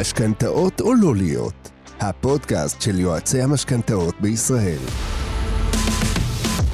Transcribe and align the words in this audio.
משכנתאות 0.00 0.80
או 0.80 0.94
לא 0.94 1.16
להיות, 1.16 1.70
הפודקאסט 2.00 2.82
של 2.82 3.00
יועצי 3.00 3.42
המשכנתאות 3.42 4.14
בישראל. 4.20 4.78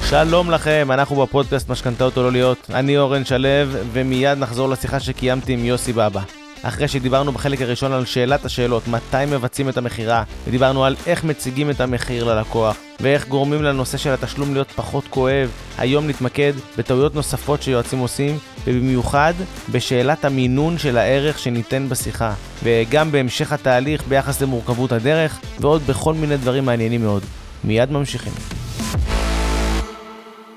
שלום 0.09 0.51
לכם, 0.51 0.87
אנחנו 0.91 1.15
בפודקאסט 1.15 1.69
משכנתאות 1.69 2.17
או 2.17 2.23
לא 2.23 2.31
להיות, 2.31 2.67
אני 2.73 2.97
אורן 2.97 3.25
שלו, 3.25 3.49
ומיד 3.93 4.37
נחזור 4.37 4.69
לשיחה 4.69 4.99
שקיימתי 4.99 5.53
עם 5.53 5.65
יוסי 5.65 5.93
בבא. 5.93 6.42
אחרי 6.63 6.87
שדיברנו 6.87 7.31
בחלק 7.31 7.61
הראשון 7.61 7.91
על 7.91 8.05
שאלת 8.05 8.45
השאלות, 8.45 8.87
מתי 8.87 9.25
מבצעים 9.27 9.69
את 9.69 9.77
המכירה, 9.77 10.23
ודיברנו 10.47 10.85
על 10.85 10.95
איך 11.07 11.23
מציגים 11.23 11.69
את 11.69 11.81
המחיר 11.81 12.23
ללקוח, 12.23 12.77
ואיך 12.99 13.27
גורמים 13.27 13.63
לנושא 13.63 13.97
של 13.97 14.09
התשלום 14.09 14.53
להיות 14.53 14.71
פחות 14.71 15.03
כואב, 15.09 15.49
היום 15.77 16.07
נתמקד 16.07 16.53
בטעויות 16.77 17.15
נוספות 17.15 17.61
שיועצים 17.61 17.99
עושים, 17.99 18.37
ובמיוחד 18.67 19.33
בשאלת 19.71 20.25
המינון 20.25 20.77
של 20.77 20.97
הערך 20.97 21.39
שניתן 21.39 21.89
בשיחה, 21.89 22.33
וגם 22.63 23.11
בהמשך 23.11 23.53
התהליך 23.53 24.07
ביחס 24.07 24.41
למורכבות 24.41 24.91
הדרך, 24.91 25.39
ועוד 25.59 25.81
בכל 25.81 26.13
מיני 26.13 26.37
דברים 26.37 26.65
מעניינים 26.65 27.01
מאוד. 27.01 27.23
מיד 27.63 27.91
ממשיכים. 27.91 28.33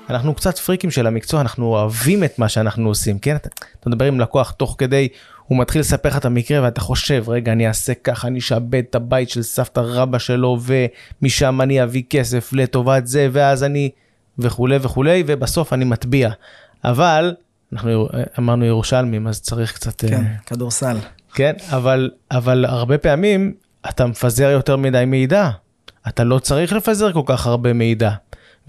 אנחנו 0.09 0.35
קצת 0.35 0.57
פריקים 0.57 0.91
של 0.91 1.07
המקצוע, 1.07 1.41
אנחנו 1.41 1.65
אוהבים 1.65 2.23
את 2.23 2.39
מה 2.39 2.49
שאנחנו 2.49 2.87
עושים, 2.87 3.19
כן? 3.19 3.35
אתה, 3.35 3.49
מדבר 3.85 4.05
עם 4.05 4.19
לקוח 4.19 4.51
תוך 4.51 4.75
כדי, 4.77 5.07
הוא 5.47 5.57
מתחיל 5.57 5.81
לספר 5.81 6.09
לך 6.09 6.17
את 6.17 6.25
המקרה 6.25 6.63
ואתה 6.63 6.81
חושב, 6.81 7.23
רגע, 7.27 7.51
אני 7.51 7.67
אעשה 7.67 7.93
ככה, 7.93 8.27
אני 8.27 8.39
אשעבד 8.39 8.83
את 8.89 8.95
הבית 8.95 9.29
של 9.29 9.41
סבתא 9.41 9.79
רבא 9.83 10.19
שלו 10.19 10.59
ומשם 11.21 11.61
אני 11.61 11.83
אביא 11.83 12.03
כסף 12.09 12.53
לטובת 12.53 13.07
זה, 13.07 13.27
ואז 13.31 13.63
אני 13.63 13.89
וכולי 14.39 14.77
וכולי, 14.81 15.23
ובסוף 15.27 15.73
אני 15.73 15.85
מטביע. 15.85 16.29
אבל, 16.83 17.35
אנחנו 17.73 18.07
אמרנו 18.39 18.65
ירושלמים, 18.65 19.27
אז 19.27 19.41
צריך 19.41 19.73
קצת... 19.73 20.01
כן, 20.05 20.21
uh, 20.21 20.45
כדורסל. 20.45 20.97
כן, 21.33 21.53
אבל, 21.69 22.09
אבל 22.31 22.65
הרבה 22.65 22.97
פעמים 22.97 23.53
אתה 23.89 24.05
מפזר 24.05 24.49
יותר 24.49 24.77
מדי 24.77 25.03
מידע. 25.07 25.49
אתה 26.07 26.23
לא 26.23 26.39
צריך 26.39 26.73
לפזר 26.73 27.13
כל 27.13 27.21
כך 27.25 27.47
הרבה 27.47 27.73
מידע. 27.73 28.11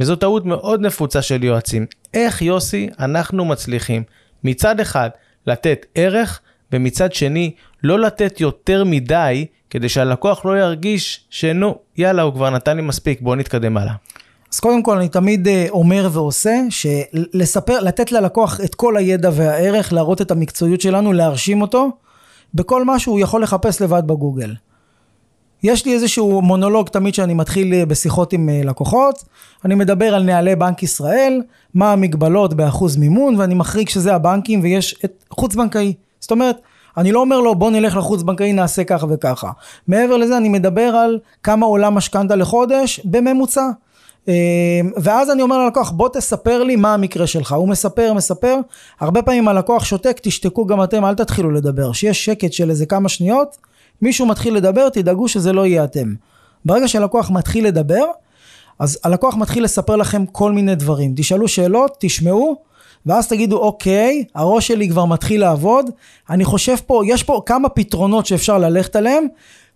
וזו 0.01 0.17
טעות 0.17 0.45
מאוד 0.45 0.81
נפוצה 0.81 1.23
של 1.23 1.45
יועצים. 1.45 1.87
איך 2.15 2.43
יוסי 2.43 2.91
אנחנו 2.99 3.45
מצליחים 3.45 4.03
מצד 4.45 4.81
אחד 4.81 5.11
לתת 5.47 5.87
ערך 5.95 6.41
ומצד 6.73 7.13
שני 7.13 7.51
לא 7.83 7.99
לתת 7.99 8.41
יותר 8.41 8.85
מדי 8.85 9.47
כדי 9.71 9.89
שהלקוח 9.89 10.45
לא 10.45 10.59
ירגיש 10.59 11.21
שנו 11.31 11.79
יאללה 11.97 12.23
הוא 12.23 12.33
כבר 12.33 12.51
נתן 12.51 12.77
לי 12.77 12.83
מספיק 12.83 13.21
בוא 13.21 13.37
נתקדם 13.37 13.77
הלאה. 13.77 13.95
אז 14.53 14.61
קודם 14.61 14.83
כל 14.83 14.97
אני 14.97 15.09
תמיד 15.09 15.49
אה, 15.49 15.67
אומר 15.71 16.09
ועושה 16.13 16.61
שלספר 16.71 17.81
לתת 17.81 18.13
ללקוח 18.13 18.61
את 18.65 18.75
כל 18.75 18.97
הידע 18.97 19.31
והערך 19.33 19.93
להראות 19.93 20.23
את 20.23 20.31
המקצועיות 20.31 20.81
שלנו 20.81 21.13
להרשים 21.13 21.63
אותו 21.63 21.91
בכל 22.55 22.85
מה 22.85 22.99
שהוא 22.99 23.21
יכול 23.21 23.43
לחפש 23.43 23.83
לבד 23.83 24.03
בגוגל. 24.07 24.55
יש 25.63 25.87
לי 25.87 25.95
איזשהו 25.95 26.43
מונולוג 26.43 26.89
תמיד 26.89 27.15
שאני 27.15 27.35
מתחיל 27.35 27.75
אה, 27.75 27.87
בשיחות 27.87 28.33
עם 28.33 28.49
אה, 28.49 28.61
לקוחות, 28.65 29.25
אני 29.65 29.75
מדבר 29.75 30.15
על 30.15 30.23
נהלי 30.23 30.57
בנק 30.57 30.83
ישראל, 30.83 31.43
מה 31.75 31.93
המגבלות 31.93 32.55
באחוז 32.55 32.97
מימון, 32.97 33.37
ואני 33.37 33.55
מחריג 33.55 33.89
שזה 33.89 34.15
הבנקים 34.15 34.61
ויש 34.63 35.01
את 35.05 35.25
חוץ 35.31 35.55
בנקאי. 35.55 35.95
זאת 36.21 36.31
אומרת, 36.31 36.57
אני 36.97 37.13
לא 37.13 37.21
אומר 37.21 37.41
לו 37.41 37.55
בוא 37.55 37.71
נלך 37.71 37.97
לחוץ 37.97 38.23
בנקאי 38.23 38.53
נעשה 38.53 38.85
ככה 38.85 39.07
וככה. 39.11 39.51
מעבר 39.89 40.17
לזה 40.17 40.37
אני 40.37 40.49
מדבר 40.49 40.83
על 40.83 41.19
כמה 41.43 41.67
עולה 41.67 41.91
משכנתה 41.91 42.37
לחודש 42.37 43.01
בממוצע. 43.05 43.69
אה, 44.29 44.81
ואז 44.97 45.31
אני 45.31 45.43
אומר 45.43 45.59
ללקוח 45.59 45.91
בוא 45.91 46.09
תספר 46.09 46.63
לי 46.63 46.77
מה 46.77 46.95
המקרה 46.95 47.27
שלך 47.27 47.53
הוא 47.53 47.69
מספר 47.69 48.13
מספר 48.13 48.57
הרבה 49.01 49.23
פעמים 49.23 49.49
הלקוח 49.49 49.85
שותק 49.85 50.21
תשתקו 50.23 50.67
גם 50.67 50.83
אתם 50.83 51.05
אל 51.05 51.15
תתחילו 51.15 51.51
לדבר 51.51 51.93
שיש 51.93 52.25
שקט 52.25 52.53
של 52.53 52.71
איזה 52.71 52.87
כמה 52.87 53.09
שניות 53.09 53.57
מישהו 54.03 54.27
מתחיל 54.27 54.55
לדבר, 54.55 54.89
תדאגו 54.89 55.29
שזה 55.29 55.53
לא 55.53 55.67
יהיה 55.67 55.85
אתם. 55.85 56.15
ברגע 56.65 56.89
שהלקוח 56.89 57.31
מתחיל 57.31 57.67
לדבר, 57.67 58.05
אז 58.79 58.99
הלקוח 59.05 59.37
מתחיל 59.37 59.65
לספר 59.65 59.97
לכם 59.97 60.27
כל 60.27 60.53
מיני 60.53 60.75
דברים. 60.75 61.13
תשאלו 61.17 61.49
שאלות, 61.49 61.97
תשמעו, 62.01 62.57
ואז 63.07 63.29
תגידו, 63.29 63.59
אוקיי, 63.59 64.25
הראש 64.35 64.69
שלי 64.69 64.89
כבר 64.89 65.05
מתחיל 65.05 65.41
לעבוד, 65.41 65.91
אני 66.31 66.45
חושב 66.45 66.77
פה, 66.87 67.03
יש 67.07 67.23
פה 67.23 67.43
כמה 67.47 67.69
פתרונות 67.69 68.27
שאפשר 68.27 68.59
ללכת 68.59 68.97
עליהם, 68.97 69.27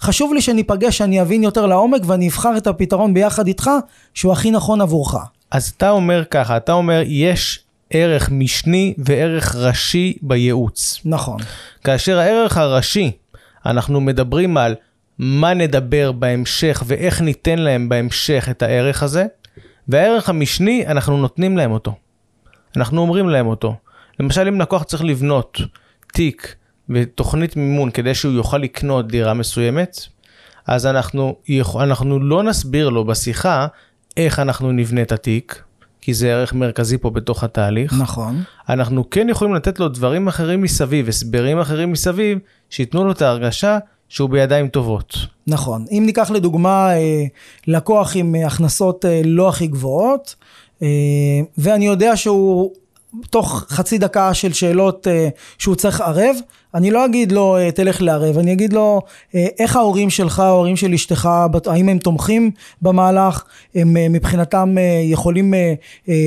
חשוב 0.01 0.35
לי 0.35 0.43
שניפגש, 0.43 0.99
שאני 0.99 1.23
אבין 1.23 1.43
יותר 1.43 1.67
לעומק 1.67 2.03
ואני 2.07 2.29
אבחר 2.29 2.57
את 2.57 2.67
הפתרון 2.67 3.15
ביחד 3.15 3.47
איתך, 3.47 3.71
שהוא 4.15 4.33
הכי 4.33 4.51
נכון 4.51 4.81
עבורך. 4.81 5.15
אז 5.51 5.73
אתה 5.77 5.91
אומר 5.91 6.25
ככה, 6.25 6.57
אתה 6.57 6.73
אומר, 6.73 7.03
יש 7.07 7.61
ערך 7.91 8.31
משני 8.33 8.95
וערך 8.99 9.57
ראשי 9.57 10.15
בייעוץ. 10.23 11.01
נכון. 11.05 11.37
כאשר 11.85 12.19
הערך 12.19 12.57
הראשי 12.57 13.11
אנחנו 13.67 14.01
מדברים 14.01 14.57
על 14.57 14.75
מה 15.19 15.55
נדבר 15.55 16.13
בהמשך 16.13 16.83
ואיך 16.87 17.21
ניתן 17.21 17.59
להם 17.59 17.89
בהמשך 17.89 18.49
את 18.51 18.63
הערך 18.63 19.03
הזה, 19.03 19.27
והערך 19.89 20.29
המשני, 20.29 20.87
אנחנו 20.87 21.17
נותנים 21.17 21.57
להם 21.57 21.73
אותו. 21.73 21.95
אנחנו 22.77 23.01
אומרים 23.01 23.29
להם 23.29 23.47
אותו. 23.47 23.75
למשל, 24.21 24.49
אם 24.49 24.61
לקוח 24.61 24.83
צריך 24.83 25.05
לבנות 25.05 25.61
תיק 26.13 26.55
ותוכנית 26.89 27.57
מימון 27.57 27.91
כדי 27.91 28.15
שהוא 28.15 28.33
יוכל 28.33 28.59
לקנות 28.59 29.09
דירה 29.09 29.35
מסוימת, 29.35 29.99
אז 30.67 30.87
אנחנו, 30.87 31.37
אנחנו 31.81 32.21
לא 32.21 32.43
נסביר 32.43 32.89
לו 32.89 33.05
בשיחה 33.05 33.67
איך 34.17 34.39
אנחנו 34.39 34.73
נבנה 34.73 35.03
את 35.03 35.13
התיק, 35.13 35.63
כי 36.01 36.15
זה 36.15 36.33
ערך 36.33 36.55
מרכזי 36.55 36.99
פה 36.99 37.11
בתוך 37.11 37.45
התהליך. 37.45 37.93
נכון. 37.99 38.43
אנחנו 38.69 39.11
כן 39.11 39.29
יכולים 39.29 39.55
לתת 39.55 39.81
לו 39.81 39.89
דברים 39.89 40.29
אחרים 40.29 40.63
מסביב, 40.63 41.09
הסברים 41.09 41.59
אחרים 41.59 41.93
מסביב, 41.93 42.39
שייתנו 42.71 43.05
לו 43.05 43.13
את 43.13 43.23
ההרגשה 43.23 43.79
שהוא 44.09 44.31
בידיים 44.31 44.69
טובות. 44.69 45.17
נכון. 45.47 45.85
אם 45.91 46.03
ניקח 46.07 46.31
לדוגמה 46.31 46.95
אה, 46.95 47.25
לקוח 47.67 48.17
עם 48.17 48.35
הכנסות 48.47 49.05
אה, 49.05 49.21
לא 49.25 49.49
הכי 49.49 49.67
גבוהות, 49.67 50.35
ואני 51.59 51.87
יודע 51.87 52.17
שהוא 52.17 52.71
תוך 53.31 53.65
חצי 53.69 53.99
דקה 53.99 54.35
של 54.35 54.53
שאלות 54.53 55.07
שהוא 55.59 55.75
צריך 55.75 56.01
ערב, 56.01 56.37
אני 56.75 56.91
לא 56.91 57.05
אגיד 57.05 57.33
לו 57.33 57.57
אה, 57.57 57.71
תלך 57.71 58.03
לערב, 58.03 58.39
אני 58.39 58.53
אגיד 58.53 58.73
לו 58.73 59.01
אה, 59.35 59.47
איך 59.59 59.77
ההורים 59.77 60.11
שלך, 60.11 60.41
ההורים 60.41 60.77
של 60.77 60.93
אשתך, 60.93 61.29
האם 61.67 61.89
הם 61.89 61.99
תומכים 61.99 62.51
במהלך, 62.83 63.45
הם 63.75 63.97
אה, 63.97 64.09
מבחינתם 64.09 64.75
יכולים 65.05 65.55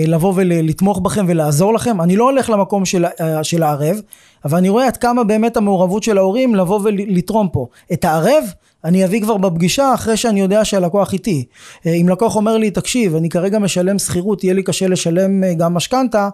לבוא 0.07 0.33
ולתמוך 0.35 0.99
בכם 0.99 1.25
ולעזור 1.27 1.73
לכם, 1.73 2.01
אני 2.01 2.15
לא 2.15 2.29
הולך 2.29 2.49
למקום 2.49 2.85
של, 2.85 3.05
של 3.43 3.63
הערב, 3.63 3.97
אבל 4.45 4.57
אני 4.57 4.69
רואה 4.69 4.87
עד 4.87 4.97
כמה 4.97 5.23
באמת 5.23 5.57
המעורבות 5.57 6.03
של 6.03 6.17
ההורים 6.17 6.55
לבוא 6.55 6.79
ולתרום 6.83 7.47
פה. 7.51 7.67
את 7.93 8.05
הערב 8.05 8.43
אני 8.85 9.05
אביא 9.05 9.21
כבר 9.21 9.37
בפגישה 9.37 9.93
אחרי 9.93 10.17
שאני 10.17 10.41
יודע 10.41 10.65
שהלקוח 10.65 11.13
איתי. 11.13 11.45
אם 11.85 12.09
לקוח 12.11 12.35
אומר 12.35 12.57
לי 12.57 12.71
תקשיב 12.71 13.15
אני 13.15 13.29
כרגע 13.29 13.59
משלם 13.59 13.99
שכירות 13.99 14.43
יהיה 14.43 14.53
לי 14.53 14.63
קשה 14.63 14.87
לשלם 14.87 15.43
גם 15.57 15.73
משכנתה, 15.73 16.29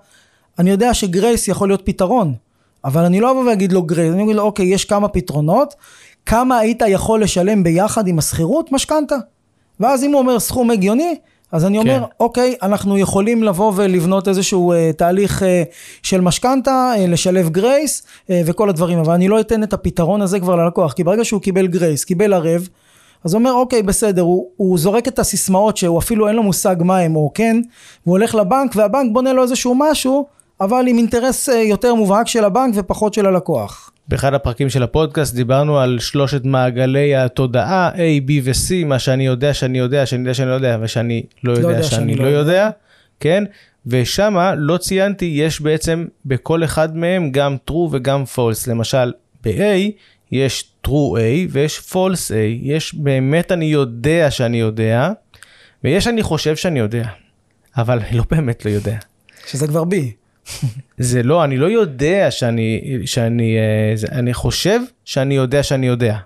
אני 0.60 0.70
יודע 0.70 0.94
ש 0.94 1.09
grace 1.09 1.48
יכול 1.48 1.70
להיות 1.70 1.82
פתרון. 1.86 2.34
אבל 2.86 3.04
אני 3.04 3.20
לא 3.20 3.32
אבוא 3.32 3.44
ואגיד 3.44 3.72
לו 3.72 3.84
grace, 3.84 4.14
אני 4.14 4.24
אגיד 4.24 4.36
לו 4.36 4.44
אוקיי 4.44 4.66
יש 4.66 4.86
כמה 4.86 5.08
פתרונות, 5.08 5.76
כמה 6.26 6.58
היית 6.58 6.82
יכול 6.88 7.24
לשלם 7.24 7.64
ביחד 7.64 8.08
עם 8.08 8.20
השכירות 8.20 8.72
משכנתה. 8.72 9.16
ואז 9.80 10.04
אם 10.04 10.12
הוא 10.12 10.20
אומר 10.20 10.40
סכום 10.40 10.72
הגיוני, 10.72 11.16
אז 11.52 11.66
אני 11.66 11.78
אומר, 11.78 12.00
כן. 12.00 12.06
אוקיי, 12.20 12.56
אנחנו 12.62 12.98
יכולים 12.98 13.44
לבוא 13.44 13.74
ולבנות 13.76 14.28
איזשהו 14.28 14.74
אה, 14.74 14.92
תהליך 14.98 15.44
אה, 15.44 15.64
של 16.04 16.22
משכנתה, 16.22 16.94
אה, 16.98 17.08
לשלב 17.08 17.50
grace 17.50 18.04
אה, 18.30 18.42
וכל 18.46 18.70
הדברים, 18.70 19.00
אבל 19.00 19.14
אני 19.14 19.28
לא 19.28 19.40
אתן 19.40 19.64
את 19.64 19.74
הפתרון 19.74 20.22
הזה 20.22 20.40
כבר 20.40 20.56
ללקוח, 20.56 20.94
כי 20.94 21.04
ברגע 21.04 21.26
שהוא 21.26 21.42
קיבל 21.42 21.68
grace, 21.68 22.04
קיבל 22.04 22.34
ערב, 22.34 22.68
אז 23.24 23.34
הוא 23.34 23.40
אומר, 23.40 23.54
אוקיי, 23.54 23.84
בסדר, 23.84 24.22
הוא, 24.22 24.48
הוא 24.58 24.78
זורק 24.78 25.08
את 25.08 25.20
הסיסמאות 25.20 25.78
שהוא 25.78 26.00
אפילו 26.00 26.28
אין 26.28 26.36
לו 26.36 26.44
מושג 26.44 26.76
מה 26.80 26.98
הם 26.98 27.16
או 27.16 27.32
כן, 27.34 27.62
והוא 28.06 28.18
הולך 28.18 28.36
לבנק, 28.36 28.76
והבנק 28.76 29.14
בונה 29.14 29.34
לו 29.34 29.44
איזשהו 29.44 29.76
משהו, 29.78 30.26
אבל 30.62 30.86
עם 30.88 30.98
אינטרס 30.98 31.50
אה, 31.50 31.56
יותר 31.56 31.96
מובהק 31.96 32.28
של 32.28 32.44
הבנק 32.44 32.74
ופחות 32.78 33.14
של 33.14 33.26
הלקוח. 33.26 33.91
באחד 34.12 34.34
הפרקים 34.34 34.70
של 34.70 34.84
הפודקאסט 34.84 35.36
דיברנו 35.36 35.80
על 35.80 36.00
שלושת 36.00 36.46
מעגלי 36.46 37.16
התודעה 37.16 37.92
A, 37.94 38.28
B 38.28 38.32
ו-C, 38.44 38.86
מה 38.86 39.00
שאני 39.00 39.26
יודע 39.26 39.54
שאני 39.54 39.78
יודע, 39.78 40.06
שאני 40.06 40.24
יודע 40.24 40.36
שאני 40.36 40.50
לא 40.50 40.54
יודע, 40.54 40.78
ושאני 40.82 41.24
לא 41.44 41.52
יודע, 41.52 41.64
לא 41.64 41.68
יודע 41.68 41.84
שאני 41.84 42.16
לא, 42.16 42.24
לא 42.24 42.30
יודע, 42.30 42.40
יודע, 42.40 42.70
כן? 43.20 43.44
ושמה 43.86 44.56
לא 44.56 44.78
ציינתי, 44.78 45.26
יש 45.26 45.62
בעצם 45.62 46.06
בכל 46.26 46.64
אחד 46.64 46.98
מהם 46.98 47.32
גם 47.32 47.58
true 47.70 47.88
וגם 47.92 48.24
false. 48.36 48.70
למשל, 48.70 49.14
ב-A 49.44 49.92
יש 50.32 50.72
true 50.88 51.16
A 51.16 51.50
ויש 51.50 51.80
false 51.80 52.32
A, 52.32 52.36
יש 52.62 52.96
באמת 52.96 53.52
אני 53.52 53.66
יודע 53.66 54.32
שאני 54.32 54.60
יודע, 54.60 55.12
ויש 55.84 56.08
אני 56.08 56.24
חושב 56.24 56.56
שאני 56.56 56.80
יודע, 56.80 57.08
אבל 57.78 58.00
אני 58.00 58.18
לא 58.18 58.24
באמת 58.32 58.66
לא 58.66 58.70
יודע. 58.72 58.98
שזה 59.48 59.68
כבר 59.68 59.84
B. 59.84 60.21
זה 60.98 61.24
לא, 61.24 61.44
אני 61.44 61.58
לא 61.58 61.66
יודע 61.66 62.32
שאני, 62.32 62.98
שאני, 63.06 63.58
אה, 63.58 64.18
אני 64.20 64.34
חושב 64.34 64.80
שאני 65.06 65.36
יודע 65.36 65.64
שאני 65.64 65.88
יודע. 65.88 66.18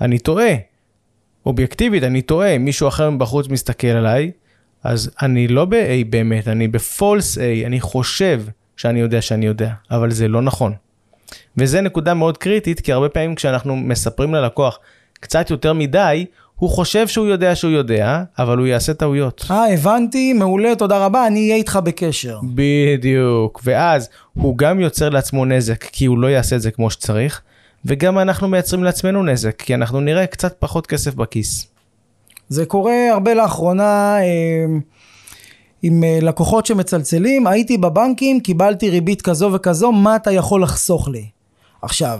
אני 0.00 0.18
טועה. 0.18 0.54
אובייקטיבית, 1.46 2.02
אני 2.02 2.22
טועה. 2.22 2.58
מישהו 2.58 2.88
אחר 2.88 3.10
מבחוץ 3.10 3.48
מסתכל 3.48 3.86
עליי, 3.86 4.30
אז 4.84 5.10
אני 5.22 5.48
לא 5.48 5.64
ב-A 5.64 6.04
באמת, 6.10 6.48
אני 6.48 6.68
ב-false 6.68 7.36
A, 7.36 7.66
אני 7.66 7.80
חושב 7.80 8.42
שאני 8.76 9.00
יודע 9.00 9.22
שאני 9.22 9.46
יודע, 9.46 9.72
אבל 9.90 10.10
זה 10.10 10.28
לא 10.28 10.42
נכון. 10.42 10.72
וזה 11.56 11.80
נקודה 11.80 12.14
מאוד 12.14 12.38
קריטית, 12.38 12.80
כי 12.80 12.92
הרבה 12.92 13.08
פעמים 13.08 13.34
כשאנחנו 13.34 13.76
מספרים 13.76 14.34
ללקוח 14.34 14.78
קצת 15.12 15.50
יותר 15.50 15.72
מדי, 15.72 16.26
הוא 16.56 16.70
חושב 16.70 17.08
שהוא 17.08 17.26
יודע 17.26 17.56
שהוא 17.56 17.70
יודע, 17.70 18.22
אבל 18.38 18.58
הוא 18.58 18.66
יעשה 18.66 18.94
טעויות. 18.94 19.44
אה, 19.50 19.74
הבנתי, 19.74 20.32
מעולה, 20.32 20.76
תודה 20.76 21.04
רבה, 21.04 21.26
אני 21.26 21.40
אהיה 21.40 21.56
איתך 21.56 21.78
בקשר. 21.84 22.38
בדיוק, 22.54 23.60
ואז 23.64 24.08
הוא 24.34 24.58
גם 24.58 24.80
יוצר 24.80 25.08
לעצמו 25.08 25.44
נזק, 25.44 25.84
כי 25.84 26.06
הוא 26.06 26.18
לא 26.18 26.26
יעשה 26.26 26.56
את 26.56 26.62
זה 26.62 26.70
כמו 26.70 26.90
שצריך, 26.90 27.40
וגם 27.84 28.18
אנחנו 28.18 28.48
מייצרים 28.48 28.84
לעצמנו 28.84 29.22
נזק, 29.22 29.62
כי 29.62 29.74
אנחנו 29.74 30.00
נראה 30.00 30.26
קצת 30.26 30.56
פחות 30.58 30.86
כסף 30.86 31.14
בכיס. 31.14 31.66
זה 32.48 32.66
קורה 32.66 33.10
הרבה 33.12 33.34
לאחרונה 33.34 34.16
אה, 34.20 34.66
עם 35.82 36.04
אה, 36.04 36.18
לקוחות 36.22 36.66
שמצלצלים, 36.66 37.46
הייתי 37.46 37.78
בבנקים, 37.78 38.40
קיבלתי 38.40 38.90
ריבית 38.90 39.22
כזו 39.22 39.50
וכזו, 39.52 39.92
מה 39.92 40.16
אתה 40.16 40.32
יכול 40.32 40.62
לחסוך 40.62 41.08
לי? 41.08 41.26
עכשיו, 41.82 42.18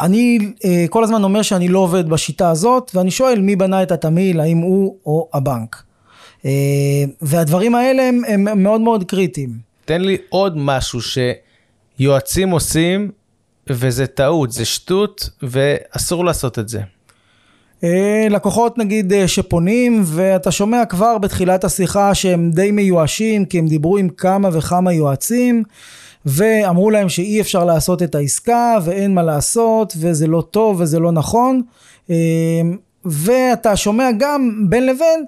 אני 0.00 0.38
אה, 0.64 0.84
כל 0.90 1.04
הזמן 1.04 1.24
אומר 1.24 1.42
שאני 1.42 1.68
לא 1.68 1.78
עובד 1.78 2.08
בשיטה 2.08 2.50
הזאת, 2.50 2.90
ואני 2.94 3.10
שואל 3.10 3.40
מי 3.40 3.56
בנה 3.56 3.82
את 3.82 3.92
התמהיל, 3.92 4.40
האם 4.40 4.58
הוא 4.58 4.96
או 5.06 5.28
הבנק. 5.34 5.82
אה, 6.44 6.50
והדברים 7.22 7.74
האלה 7.74 8.02
הם, 8.02 8.22
הם 8.28 8.62
מאוד 8.62 8.80
מאוד 8.80 9.04
קריטיים. 9.04 9.50
תן 9.84 10.00
לי 10.00 10.16
עוד 10.28 10.56
משהו 10.56 11.00
שיועצים 11.98 12.50
עושים, 12.50 13.10
וזה 13.66 14.06
טעות, 14.06 14.52
זה 14.52 14.64
שטות, 14.64 15.30
ואסור 15.42 16.24
לעשות 16.24 16.58
את 16.58 16.68
זה. 16.68 16.80
אה, 17.84 18.26
לקוחות 18.30 18.78
נגיד 18.78 19.12
אה, 19.12 19.28
שפונים 19.28 20.02
ואתה 20.04 20.50
שומע 20.50 20.84
כבר 20.84 21.18
בתחילת 21.18 21.64
השיחה 21.64 22.14
שהם 22.14 22.50
די 22.50 22.70
מיואשים 22.70 23.44
כי 23.44 23.58
הם 23.58 23.66
דיברו 23.66 23.96
עם 23.96 24.08
כמה 24.08 24.48
וכמה 24.52 24.92
יועצים 24.92 25.62
ואמרו 26.26 26.90
להם 26.90 27.08
שאי 27.08 27.40
אפשר 27.40 27.64
לעשות 27.64 28.02
את 28.02 28.14
העסקה 28.14 28.78
ואין 28.84 29.14
מה 29.14 29.22
לעשות 29.22 29.94
וזה 30.00 30.26
לא 30.26 30.40
טוב 30.50 30.80
וזה 30.80 30.98
לא 30.98 31.12
נכון 31.12 31.62
אה, 32.10 32.16
ואתה 33.04 33.76
שומע 33.76 34.08
גם 34.18 34.66
בין 34.68 34.86
לבין 34.86 35.24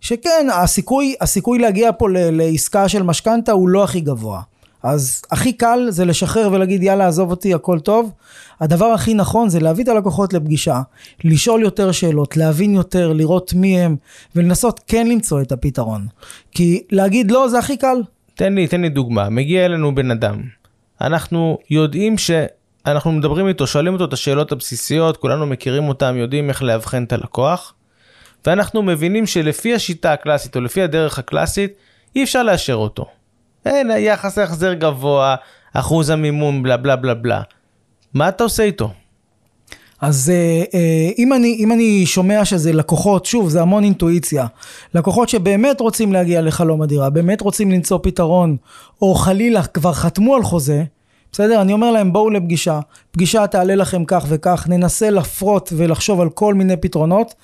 שכן 0.00 0.46
הסיכוי, 0.52 1.14
הסיכוי 1.20 1.58
להגיע 1.58 1.90
פה 1.98 2.08
לעסקה 2.10 2.88
של 2.88 3.02
משכנתה 3.02 3.52
הוא 3.52 3.68
לא 3.68 3.84
הכי 3.84 4.00
גבוה 4.00 4.40
אז 4.84 5.22
הכי 5.30 5.52
קל 5.52 5.86
זה 5.90 6.04
לשחרר 6.04 6.52
ולהגיד 6.52 6.82
יאללה 6.82 7.08
עזוב 7.08 7.30
אותי 7.30 7.54
הכל 7.54 7.80
טוב. 7.80 8.10
הדבר 8.60 8.84
הכי 8.84 9.14
נכון 9.14 9.48
זה 9.48 9.60
להביא 9.60 9.84
את 9.84 9.88
הלקוחות 9.88 10.32
לפגישה, 10.32 10.82
לשאול 11.24 11.62
יותר 11.62 11.92
שאלות, 11.92 12.36
להבין 12.36 12.74
יותר, 12.74 13.12
לראות 13.12 13.54
מי 13.54 13.80
הם 13.80 13.96
ולנסות 14.36 14.80
כן 14.86 15.06
למצוא 15.06 15.40
את 15.40 15.52
הפתרון. 15.52 16.06
כי 16.52 16.82
להגיד 16.90 17.30
לא 17.30 17.48
זה 17.48 17.58
הכי 17.58 17.76
קל. 17.76 18.02
תן 18.34 18.54
לי, 18.54 18.66
תן 18.66 18.80
לי 18.80 18.88
דוגמה, 18.88 19.28
מגיע 19.28 19.64
אלינו 19.64 19.94
בן 19.94 20.10
אדם, 20.10 20.42
אנחנו 21.00 21.58
יודעים 21.70 22.18
שאנחנו 22.18 23.12
מדברים 23.12 23.48
איתו, 23.48 23.66
שואלים 23.66 23.92
אותו 23.92 24.04
את 24.04 24.12
השאלות 24.12 24.52
הבסיסיות, 24.52 25.16
כולנו 25.16 25.46
מכירים 25.46 25.88
אותם, 25.88 26.16
יודעים 26.16 26.48
איך 26.48 26.62
לאבחן 26.62 27.04
את 27.04 27.12
הלקוח, 27.12 27.74
ואנחנו 28.46 28.82
מבינים 28.82 29.26
שלפי 29.26 29.74
השיטה 29.74 30.12
הקלאסית 30.12 30.56
או 30.56 30.60
לפי 30.60 30.82
הדרך 30.82 31.18
הקלאסית, 31.18 31.72
אי 32.16 32.24
אפשר 32.24 32.42
לאשר 32.42 32.74
אותו. 32.74 33.06
אין, 33.66 33.90
יחס 33.98 34.38
החזר 34.38 34.74
גבוה, 34.74 35.36
אחוז 35.72 36.10
המימון, 36.10 36.62
בלה 36.62 36.76
בלה 36.76 36.96
בלה 36.96 37.14
בלה. 37.14 37.42
מה 38.14 38.28
אתה 38.28 38.44
עושה 38.44 38.62
איתו? 38.62 38.92
אז 40.06 40.30
אה, 40.30 40.62
אה, 40.74 41.10
אם 41.18 41.32
אני, 41.32 41.56
אם 41.58 41.72
אני 41.72 42.06
שומע 42.06 42.44
שזה 42.44 42.72
לקוחות, 42.72 43.26
שוב, 43.26 43.48
זה 43.48 43.62
המון 43.62 43.84
אינטואיציה. 43.84 44.46
לקוחות 44.94 45.28
שבאמת 45.28 45.80
רוצים 45.80 46.12
להגיע 46.12 46.42
לחלום 46.42 46.82
הדירה, 46.82 47.10
באמת 47.10 47.40
רוצים 47.40 47.70
למצוא 47.70 47.98
פתרון, 48.02 48.56
או 49.02 49.14
חלילה 49.14 49.66
כבר 49.66 49.92
חתמו 49.92 50.34
על 50.34 50.42
חוזה, 50.42 50.84
בסדר? 51.32 51.60
אני 51.60 51.72
אומר 51.72 51.90
להם 51.90 52.12
בואו 52.12 52.30
לפגישה, 52.30 52.80
פגישה 53.10 53.46
תעלה 53.46 53.74
לכם 53.74 54.04
כך 54.04 54.26
וכך, 54.28 54.66
ננסה 54.68 55.10
לפרוט 55.10 55.72
ולחשוב 55.76 56.20
על 56.20 56.30
כל 56.30 56.54
מיני 56.54 56.76
פתרונות, 56.76 57.34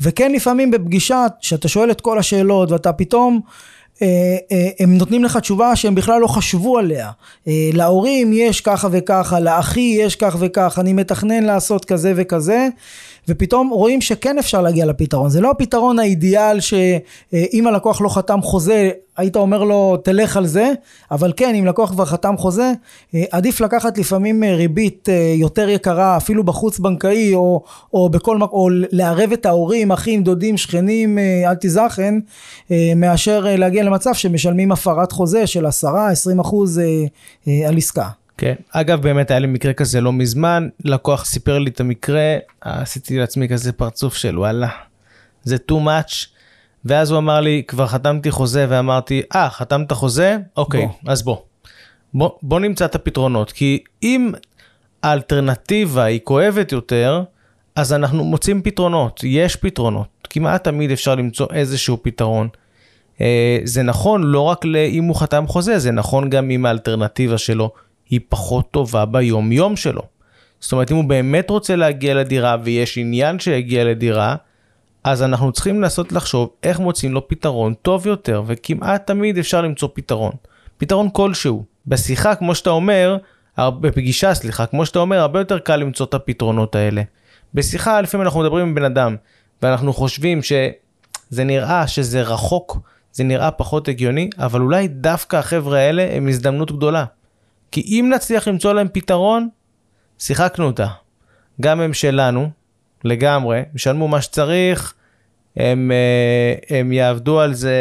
וכן 0.00 0.32
לפעמים 0.32 0.70
בפגישה, 0.70 1.26
שאתה 1.40 1.68
שואל 1.68 1.90
את 1.90 2.00
כל 2.00 2.18
השאלות 2.18 2.70
ואתה 2.70 2.92
פתאום 2.92 3.40
הם 4.80 4.98
נותנים 4.98 5.24
לך 5.24 5.36
תשובה 5.36 5.76
שהם 5.76 5.94
בכלל 5.94 6.20
לא 6.20 6.26
חשבו 6.26 6.78
עליה. 6.78 7.10
אה, 7.48 7.70
להורים 7.72 8.32
יש 8.32 8.60
ככה 8.60 8.88
וככה, 8.90 9.40
לאחי 9.40 9.96
יש 9.98 10.16
כך 10.16 10.36
וכך, 10.38 10.78
אני 10.80 10.92
מתכנן 10.92 11.44
לעשות 11.44 11.84
כזה 11.84 12.12
וכזה, 12.16 12.68
ופתאום 13.28 13.68
רואים 13.70 14.00
שכן 14.00 14.38
אפשר 14.38 14.62
להגיע 14.62 14.86
לפתרון. 14.86 15.30
זה 15.30 15.40
לא 15.40 15.50
הפתרון 15.50 15.98
האידיאל 15.98 16.60
שאם 16.60 17.66
הלקוח 17.66 18.00
לא 18.00 18.08
חתם 18.08 18.42
חוזה, 18.42 18.90
היית 19.16 19.36
אומר 19.36 19.64
לו 19.64 19.96
תלך 19.96 20.36
על 20.36 20.46
זה, 20.46 20.72
אבל 21.10 21.32
כן, 21.36 21.54
אם 21.54 21.66
לקוח 21.66 21.90
כבר 21.90 22.04
חתם 22.04 22.34
חוזה, 22.38 22.72
עדיף 23.30 23.60
לקחת 23.60 23.98
לפעמים 23.98 24.44
ריבית 24.44 25.08
יותר 25.34 25.68
יקרה, 25.68 26.16
אפילו 26.16 26.44
בחוץ 26.44 26.78
בנקאי, 26.78 27.34
או, 27.34 27.64
או 27.94 28.08
בכל 28.08 28.42
או 28.42 28.68
לערב 28.72 29.32
את 29.32 29.46
ההורים, 29.46 29.92
אחים, 29.92 30.22
דודים, 30.22 30.56
שכנים, 30.56 31.18
אל 31.46 31.54
תיזכן, 31.54 32.14
מאשר 32.96 33.46
להגיע 33.48 33.82
למצב 33.82 34.14
שמשלמים 34.14 34.72
הפרת 34.72 35.12
חוזה 35.12 35.46
של 35.46 35.66
10-20 35.66 35.68
אחוז 36.40 36.80
על 37.46 37.76
עסקה. 37.76 38.08
כן, 38.38 38.54
אגב 38.70 39.02
באמת 39.02 39.30
היה 39.30 39.40
לי 39.40 39.46
מקרה 39.46 39.72
כזה 39.72 40.00
לא 40.00 40.12
מזמן, 40.12 40.68
לקוח 40.84 41.24
סיפר 41.24 41.58
לי 41.58 41.70
את 41.70 41.80
המקרה, 41.80 42.36
עשיתי 42.60 43.18
לעצמי 43.18 43.48
כזה 43.48 43.72
פרצוף 43.72 44.14
של 44.14 44.38
וואלה, 44.38 44.68
זה 45.44 45.56
too 45.70 45.74
much, 45.74 46.26
ואז 46.84 47.10
הוא 47.10 47.18
אמר 47.18 47.40
לי, 47.40 47.62
כבר 47.68 47.86
חתמתי 47.86 48.30
חוזה, 48.30 48.66
ואמרתי, 48.68 49.22
אה, 49.34 49.46
ah, 49.46 49.50
חתמת 49.50 49.92
חוזה? 49.92 50.36
אוקיי, 50.56 50.86
בוא. 50.86 51.12
אז 51.12 51.22
בוא. 51.22 51.36
בוא. 52.14 52.30
בוא 52.42 52.60
נמצא 52.60 52.84
את 52.84 52.94
הפתרונות, 52.94 53.52
כי 53.52 53.78
אם 54.02 54.32
האלטרנטיבה 55.02 56.04
היא 56.04 56.20
כואבת 56.24 56.72
יותר, 56.72 57.22
אז 57.76 57.92
אנחנו 57.92 58.24
מוצאים 58.24 58.62
פתרונות, 58.62 59.20
יש 59.24 59.56
פתרונות, 59.56 60.28
כמעט 60.30 60.64
תמיד 60.64 60.90
אפשר 60.90 61.14
למצוא 61.14 61.46
איזשהו 61.52 61.98
פתרון. 62.02 62.48
אה, 63.20 63.58
זה 63.64 63.82
נכון 63.82 64.22
לא 64.22 64.40
רק 64.40 64.64
אם 64.88 65.04
הוא 65.04 65.16
חתם 65.16 65.46
חוזה, 65.46 65.78
זה 65.78 65.90
נכון 65.90 66.30
גם 66.30 66.50
אם 66.50 66.66
האלטרנטיבה 66.66 67.38
שלו 67.38 67.72
היא 68.10 68.20
פחות 68.28 68.70
טובה 68.70 69.04
ביום 69.04 69.52
יום 69.52 69.76
שלו. 69.76 70.02
זאת 70.60 70.72
אומרת, 70.72 70.90
אם 70.90 70.96
הוא 70.96 71.04
באמת 71.04 71.50
רוצה 71.50 71.76
להגיע 71.76 72.14
לדירה 72.14 72.56
ויש 72.64 72.98
עניין 72.98 73.38
שיגיע 73.38 73.84
לדירה, 73.84 74.36
אז 75.04 75.22
אנחנו 75.22 75.52
צריכים 75.52 75.80
לנסות 75.80 76.12
לחשוב 76.12 76.50
איך 76.62 76.80
מוצאים 76.80 77.12
לו 77.12 77.28
פתרון 77.28 77.74
טוב 77.74 78.06
יותר, 78.06 78.42
וכמעט 78.46 79.06
תמיד 79.06 79.38
אפשר 79.38 79.62
למצוא 79.62 79.88
פתרון. 79.94 80.32
פתרון 80.78 81.10
כלשהו. 81.12 81.64
בשיחה, 81.86 82.34
כמו 82.34 82.54
שאתה 82.54 82.70
אומר, 82.70 83.16
בפגישה, 83.58 84.34
סליחה, 84.34 84.66
כמו 84.66 84.86
שאתה 84.86 84.98
אומר, 84.98 85.18
הרבה 85.18 85.38
יותר 85.38 85.58
קל 85.58 85.76
למצוא 85.76 86.06
את 86.06 86.14
הפתרונות 86.14 86.74
האלה. 86.74 87.02
בשיחה, 87.54 88.00
לפעמים 88.00 88.26
אנחנו 88.26 88.40
מדברים 88.40 88.66
עם 88.66 88.74
בן 88.74 88.84
אדם, 88.84 89.16
ואנחנו 89.62 89.92
חושבים 89.92 90.42
שזה 90.42 91.44
נראה 91.44 91.86
שזה 91.86 92.22
רחוק, 92.22 92.78
זה 93.12 93.24
נראה 93.24 93.50
פחות 93.50 93.88
הגיוני, 93.88 94.30
אבל 94.38 94.60
אולי 94.60 94.88
דווקא 94.88 95.36
החבר'ה 95.36 95.78
האלה 95.78 96.08
הם 96.12 96.28
הזדמנות 96.28 96.72
גדולה. 96.72 97.04
כי 97.70 97.80
אם 97.80 98.12
נצליח 98.14 98.48
למצוא 98.48 98.72
להם 98.72 98.88
פתרון, 98.92 99.48
שיחקנו 100.18 100.66
אותה. 100.66 100.86
גם 101.60 101.80
הם 101.80 101.92
שלנו, 101.92 102.50
לגמרי, 103.04 103.62
ישלמו 103.74 104.08
מה 104.08 104.20
שצריך, 104.20 104.94
הם, 105.56 105.92
אה, 105.92 106.78
הם 106.78 106.92
יעבדו 106.92 107.40
על 107.40 107.54
זה. 107.54 107.74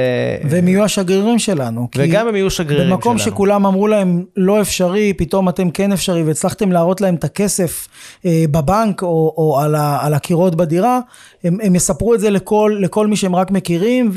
והם 0.44 0.68
יהיו 0.68 0.84
השגרירים 0.84 1.39
שלנו. 1.39 1.88
וגם 1.96 2.27
הם 2.27 2.36
יהיו 2.36 2.50
שגרירים 2.50 2.84
שלנו. 2.84 2.96
במקום 2.96 3.18
שכולם 3.18 3.65
אמרו 3.65 3.88
להם 3.88 4.24
לא 4.38 4.62
אפשרי, 4.62 5.13
פתאום 5.13 5.50
אתם 5.50 5.72
כן 5.72 5.92
אפשרי, 5.92 6.24
והצלחתם 6.24 6.72
להראות 6.72 7.01
להם 7.01 7.15
את 7.15 7.24
הכסף 7.24 7.88
אה, 8.25 8.46
בבנק 8.51 9.01
או, 9.01 9.34
או 9.38 9.60
על, 9.60 9.75
ה, 9.75 10.06
על 10.06 10.13
הקירות 10.13 10.56
בדירה, 10.56 11.00
הם, 11.44 11.58
הם 11.63 11.75
יספרו 11.75 12.13
את 12.13 12.20
זה 12.20 12.30
לכל, 12.30 12.77
לכל 12.80 13.08
מי 13.08 13.15
שהם 13.15 13.36
רק 13.36 13.51
מכירים, 13.51 14.12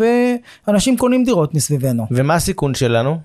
ואנשים 0.66 0.96
קונים 0.96 1.24
דירות 1.24 1.54
מסביבנו. 1.54 2.06
ומה 2.10 2.34
הסיכון 2.34 2.74
שלנו? 2.74 3.18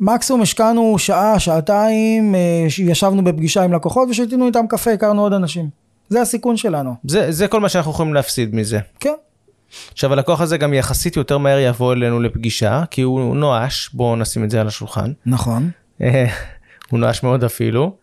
מקסימום 0.00 0.42
השקענו 0.42 0.98
שעה, 0.98 1.38
שעתיים, 1.38 2.34
אה, 2.34 2.66
ישבנו 2.78 3.24
בפגישה 3.24 3.62
עם 3.62 3.72
לקוחות 3.72 4.08
ושתינו 4.10 4.46
איתם 4.46 4.64
קפה, 4.68 4.90
הכרנו 4.90 5.22
עוד 5.22 5.32
אנשים. 5.32 5.83
זה 6.08 6.20
הסיכון 6.20 6.56
שלנו. 6.56 6.94
זה, 7.04 7.32
זה 7.32 7.48
כל 7.48 7.60
מה 7.60 7.68
שאנחנו 7.68 7.90
יכולים 7.90 8.14
להפסיד 8.14 8.54
מזה. 8.54 8.78
כן. 9.00 9.14
עכשיו 9.92 10.12
הלקוח 10.12 10.40
הזה 10.40 10.56
גם 10.56 10.74
יחסית 10.74 11.16
יותר 11.16 11.38
מהר 11.38 11.58
יבוא 11.58 11.92
אלינו 11.92 12.20
לפגישה, 12.20 12.84
כי 12.90 13.02
הוא 13.02 13.36
נואש, 13.36 13.90
בואו 13.92 14.16
נשים 14.16 14.44
את 14.44 14.50
זה 14.50 14.60
על 14.60 14.66
השולחן. 14.66 15.12
נכון. 15.26 15.70
אה, 16.02 16.26
הוא 16.90 17.00
נואש 17.00 17.22
מאוד 17.22 17.44
אפילו. 17.44 17.96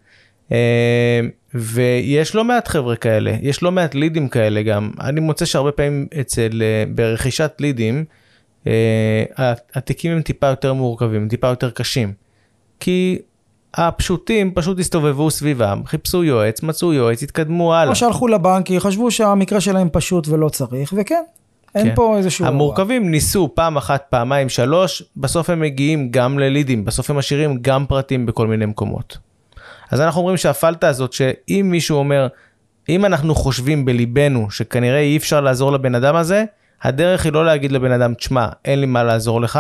אה, 0.52 1.20
ויש 1.54 2.36
לא 2.36 2.44
מעט 2.44 2.68
חבר'ה 2.68 2.96
כאלה, 2.96 3.36
יש 3.42 3.64
לא 3.64 3.72
מעט 3.72 3.96
לידים 3.96 4.30
כאלה 4.30 4.64
גם. 4.64 4.92
אני 5.02 5.20
מוצא 5.20 5.46
שהרבה 5.46 5.72
פעמים 5.72 6.08
אצל, 6.22 6.62
ברכישת 6.96 7.52
לידים, 7.60 8.06
אה, 8.68 9.24
התיקים 9.74 10.12
הם 10.12 10.22
טיפה 10.22 10.48
יותר 10.48 10.74
מורכבים, 10.74 11.28
טיפה 11.30 11.48
יותר 11.48 11.70
קשים. 11.72 12.14
כי 12.80 13.20
הפשוטים 13.74 14.52
פשוט 14.54 14.80
הסתובבו 14.80 15.32
סביבם, 15.32 15.82
חיפשו 15.86 16.24
יועץ, 16.24 16.64
מצאו 16.64 16.94
יועץ, 16.94 17.24
התקדמו 17.24 17.76
הלאה. 17.76 17.90
או 17.90 17.96
שהלכו 17.96 18.28
לבנק, 18.28 18.72
חשבו 18.80 19.12
שהמקרה 19.12 19.62
שלהם 19.62 19.90
פשוט 19.92 20.28
ולא 20.28 20.50
צריך, 20.50 20.94
וכן, 20.98 21.24
אין 21.76 21.90
כן. 21.90 21.96
פה 21.96 22.18
איזשהו... 22.18 22.46
המורכבים 22.46 23.12
ניסו 23.12 23.50
פעם 23.56 23.78
אחת, 23.78 24.06
פעמיים, 24.10 24.50
שלוש, 24.50 25.04
בסוף 25.18 25.50
הם 25.50 25.60
מגיעים 25.60 26.12
גם 26.12 26.40
ללידים, 26.40 26.86
בסוף 26.86 27.10
הם 27.10 27.18
משאירים 27.18 27.58
גם 27.62 27.86
פרטים 27.86 28.26
בכל 28.26 28.48
מיני 28.48 28.66
מקומות. 28.66 29.18
אז 29.92 30.02
אנחנו 30.02 30.20
אומרים 30.22 30.38
שהפלטה 30.38 30.88
הזאת, 30.88 31.14
שאם 31.14 31.68
מישהו 31.72 31.98
אומר, 31.98 32.28
אם 32.90 33.06
אנחנו 33.06 33.36
חושבים 33.36 33.86
בליבנו 33.86 34.52
שכנראה 34.52 35.00
אי 35.00 35.18
אפשר 35.18 35.42
לעזור 35.42 35.72
לבן 35.72 35.96
אדם 35.96 36.16
הזה, 36.16 36.46
הדרך 36.82 37.26
היא 37.26 37.34
לא 37.34 37.46
להגיד 37.46 37.72
לבן 37.72 37.92
אדם, 37.92 38.14
תשמע, 38.14 38.48
אין 38.66 38.80
לי 38.80 38.86
מה 38.86 39.04
לעזור 39.04 39.42
לך, 39.42 39.60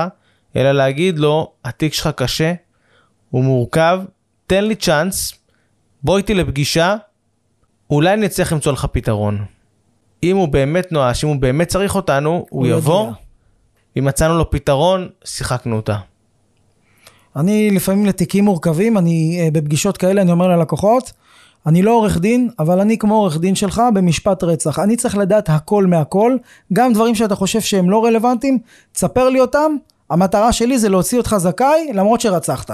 אלא 0.55 0.71
להגיד 0.71 1.19
לו, 1.19 1.51
התיק 1.65 1.93
שלך 1.93 2.09
קשה, 2.15 2.53
הוא 3.31 3.43
מורכב, 3.43 4.01
תן 4.47 4.63
לי 4.63 4.75
צ'אנס, 4.75 5.33
בוא 6.03 6.17
איתי 6.17 6.33
לפגישה, 6.33 6.95
אולי 7.89 8.15
נצליח 8.17 8.53
למצוא 8.53 8.71
לך 8.71 8.85
פתרון. 8.91 9.45
אם 10.23 10.37
הוא 10.37 10.47
באמת 10.47 10.91
נואש, 10.91 11.23
אם 11.23 11.29
הוא 11.29 11.37
באמת 11.37 11.67
צריך 11.67 11.95
אותנו, 11.95 12.29
הוא, 12.31 12.47
הוא 12.49 12.67
יבוא. 12.67 13.11
אם 13.97 14.05
מצאנו 14.05 14.37
לו 14.37 14.49
פתרון, 14.49 15.09
שיחקנו 15.23 15.75
אותה. 15.75 15.97
אני 17.35 17.71
לפעמים 17.71 18.05
לתיקים 18.05 18.45
מורכבים, 18.45 18.97
אני 18.97 19.39
אה, 19.41 19.51
בפגישות 19.51 19.97
כאלה, 19.97 20.21
אני 20.21 20.31
אומר 20.31 20.47
ללקוחות, 20.47 21.11
אני 21.65 21.81
לא 21.81 21.91
עורך 21.91 22.17
דין, 22.17 22.49
אבל 22.59 22.79
אני 22.79 22.97
כמו 22.97 23.15
עורך 23.15 23.37
דין 23.37 23.55
שלך 23.55 23.81
במשפט 23.93 24.43
רצח. 24.43 24.79
אני 24.79 24.95
צריך 24.95 25.17
לדעת 25.17 25.49
הכל 25.49 25.85
מהכל, 25.85 26.37
גם 26.73 26.93
דברים 26.93 27.15
שאתה 27.15 27.35
חושב 27.35 27.61
שהם 27.61 27.89
לא 27.89 28.05
רלוונטיים, 28.05 28.59
תספר 28.91 29.29
לי 29.29 29.39
אותם, 29.39 29.75
המטרה 30.09 30.51
שלי 30.51 30.79
זה 30.79 30.89
להוציא 30.89 31.17
אותך 31.17 31.35
זכאי, 31.37 31.91
למרות 31.93 32.21
שרצחת. 32.21 32.71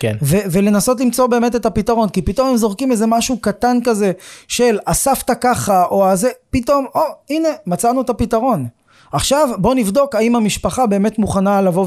כן. 0.00 0.16
ו- 0.22 0.38
ולנסות 0.52 1.00
למצוא 1.00 1.26
באמת 1.26 1.56
את 1.56 1.66
הפתרון, 1.66 2.08
כי 2.08 2.22
פתאום 2.22 2.48
הם 2.48 2.56
זורקים 2.56 2.92
איזה 2.92 3.06
משהו 3.06 3.38
קטן 3.40 3.78
כזה 3.84 4.12
של 4.48 4.78
אספת 4.84 5.30
ככה, 5.40 5.84
או 5.84 6.08
הזה, 6.08 6.30
פתאום, 6.50 6.86
או, 6.94 7.00
הנה, 7.30 7.48
מצאנו 7.66 8.00
את 8.00 8.10
הפתרון. 8.10 8.66
עכשיו 9.12 9.48
בוא 9.58 9.74
נבדוק 9.74 10.14
האם 10.14 10.36
המשפחה 10.36 10.86
באמת 10.86 11.18
מוכנה 11.18 11.60
לבוא 11.60 11.86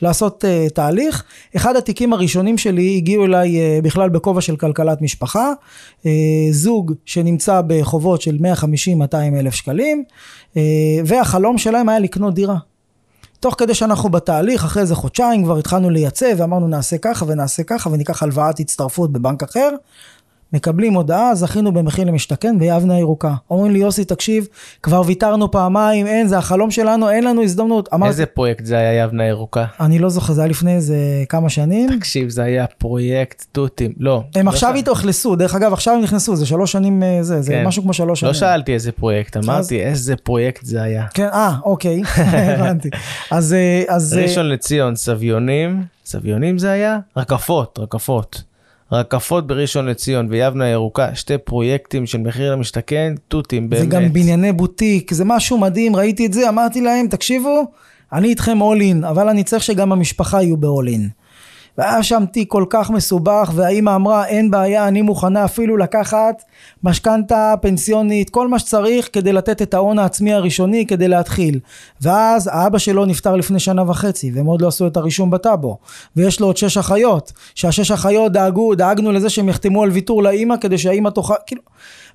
ולעשות 0.00 0.44
uh, 0.44 0.70
תהליך. 0.70 1.24
אחד 1.56 1.76
התיקים 1.76 2.12
הראשונים 2.12 2.58
שלי 2.58 2.96
הגיעו 2.96 3.24
אליי 3.24 3.56
uh, 3.56 3.84
בכלל 3.84 4.08
בכובע 4.08 4.40
של 4.40 4.56
כלכלת 4.56 5.02
משפחה, 5.02 5.52
uh, 6.02 6.06
זוג 6.50 6.92
שנמצא 7.04 7.60
בחובות 7.66 8.22
של 8.22 8.36
150-200 8.36 9.16
אלף 9.38 9.54
שקלים, 9.54 10.04
uh, 10.54 10.56
והחלום 11.06 11.58
שלהם 11.58 11.88
היה 11.88 11.98
לקנות 11.98 12.34
דירה. 12.34 12.56
תוך 13.40 13.54
כדי 13.58 13.74
שאנחנו 13.74 14.08
בתהליך, 14.08 14.64
אחרי 14.64 14.82
איזה 14.82 14.94
חודשיים 14.94 15.44
כבר 15.44 15.58
התחלנו 15.58 15.90
לייצא 15.90 16.32
ואמרנו 16.36 16.68
נעשה 16.68 16.98
ככה 16.98 17.24
ונעשה 17.28 17.62
ככה 17.62 17.90
וניקח 17.90 18.22
הלוואת 18.22 18.60
הצטרפות 18.60 19.12
בבנק 19.12 19.42
אחר. 19.42 19.70
מקבלים 20.52 20.94
הודעה, 20.94 21.34
זכינו 21.34 21.72
במחיר 21.72 22.04
למשתכן 22.04 22.58
ביבנה 22.58 22.94
הירוקה. 22.96 23.34
אומרים 23.50 23.72
לי 23.72 23.78
יוסי 23.78 24.04
תקשיב, 24.04 24.46
כבר 24.82 25.02
ויתרנו 25.06 25.50
פעמיים, 25.50 26.06
אין, 26.06 26.28
זה 26.28 26.38
החלום 26.38 26.70
שלנו, 26.70 27.10
אין 27.10 27.24
לנו 27.24 27.42
הזדמנות. 27.42 27.88
אמרתי, 27.94 28.08
איזה 28.10 28.26
פרויקט 28.26 28.64
זה 28.64 28.76
היה 28.78 29.02
יבנה 29.04 29.24
ירוקה? 29.24 29.64
אני 29.80 29.98
לא 29.98 30.08
זוכר, 30.08 30.32
זה 30.32 30.40
היה 30.40 30.50
לפני 30.50 30.74
איזה 30.74 30.96
כמה 31.28 31.48
שנים. 31.48 31.98
תקשיב, 31.98 32.28
זה 32.28 32.42
היה 32.42 32.66
פרויקט 32.66 33.44
תותים. 33.52 33.92
לא. 33.98 34.22
הם 34.34 34.46
לא 34.46 34.50
עכשיו 34.50 34.70
שאל- 34.70 34.78
התאכלסו, 34.78 35.36
דרך 35.36 35.54
אגב 35.54 35.72
עכשיו 35.72 35.94
הם 35.94 36.02
נכנסו, 36.02 36.36
זה 36.36 36.46
שלוש 36.46 36.72
שנים, 36.72 37.02
אה, 37.02 37.18
זה, 37.22 37.42
זה 37.42 37.52
כן. 37.52 37.64
משהו 37.66 37.82
כמו 37.82 37.92
שלוש 37.92 38.20
שנים. 38.20 38.28
לא 38.32 38.34
שאלתי 38.38 38.74
איזה 38.74 38.92
פרויקט, 38.92 39.36
אמרתי 39.36 39.82
איזה 39.82 40.16
פרויקט 40.16 40.64
זה 40.64 40.82
היה. 40.82 41.06
כן, 41.14 41.28
אה, 41.32 41.56
אוקיי, 41.64 42.02
הבנתי. 42.58 42.90
אז, 43.30 43.52
אה, 43.52 43.82
אז, 43.88 44.16
אה, 44.18 44.22
ראשון 44.22 44.48
לציון, 44.48 44.96
סביונים, 44.96 45.82
סביונים 46.04 46.58
זה 46.58 46.70
היה? 46.70 46.98
רקפות, 47.16 47.78
רקפות. 47.82 48.42
רקפות 48.92 49.46
בראשון 49.46 49.86
לציון 49.86 50.26
ויבנה 50.30 50.68
ירוקה, 50.68 51.14
שתי 51.14 51.38
פרויקטים 51.38 52.06
של 52.06 52.18
מחיר 52.18 52.52
למשתכן, 52.52 53.14
תותים, 53.28 53.70
באמת. 53.70 53.82
זה 53.82 53.86
גם 53.88 54.12
בנייני 54.12 54.52
בוטיק, 54.52 55.14
זה 55.14 55.24
משהו 55.24 55.58
מדהים, 55.58 55.96
ראיתי 55.96 56.26
את 56.26 56.32
זה, 56.32 56.48
אמרתי 56.48 56.80
להם, 56.80 57.06
תקשיבו, 57.08 57.64
אני 58.12 58.28
איתכם 58.28 58.58
all 58.62 58.80
in, 58.80 59.08
אבל 59.08 59.28
אני 59.28 59.44
צריך 59.44 59.62
שגם 59.62 59.92
המשפחה 59.92 60.42
יהיו 60.42 60.56
ב-all 60.56 60.88
in. 60.88 61.25
והיה 61.78 62.02
שם 62.02 62.24
תיק 62.32 62.50
כל 62.50 62.64
כך 62.70 62.90
מסובך, 62.90 63.50
והאימא 63.54 63.94
אמרה, 63.94 64.26
אין 64.26 64.50
בעיה, 64.50 64.88
אני 64.88 65.02
מוכנה 65.02 65.44
אפילו 65.44 65.76
לקחת 65.76 66.42
משכנתה 66.82 67.54
פנסיונית, 67.62 68.30
כל 68.30 68.48
מה 68.48 68.58
שצריך 68.58 69.08
כדי 69.12 69.32
לתת 69.32 69.62
את 69.62 69.74
ההון 69.74 69.98
העצמי 69.98 70.32
הראשוני 70.32 70.86
כדי 70.86 71.08
להתחיל. 71.08 71.60
ואז 72.00 72.50
האבא 72.52 72.78
שלו 72.78 73.04
נפטר 73.04 73.36
לפני 73.36 73.58
שנה 73.58 73.90
וחצי, 73.90 74.30
והם 74.34 74.46
עוד 74.46 74.60
לא 74.60 74.68
עשו 74.68 74.86
את 74.86 74.96
הרישום 74.96 75.30
בטאבו. 75.30 75.78
ויש 76.16 76.40
לו 76.40 76.46
עוד 76.46 76.56
שש 76.56 76.78
אחיות, 76.78 77.32
שהשש 77.54 77.90
אחיות 77.90 78.32
דאגו, 78.32 78.74
דאגנו 78.74 79.12
לזה 79.12 79.30
שהם 79.30 79.48
יחתמו 79.48 79.82
על 79.82 79.90
ויתור 79.90 80.22
לאימא 80.22 80.56
כדי 80.60 80.78
שהאימא 80.78 81.10
תוכל, 81.10 81.34
כאילו, 81.46 81.62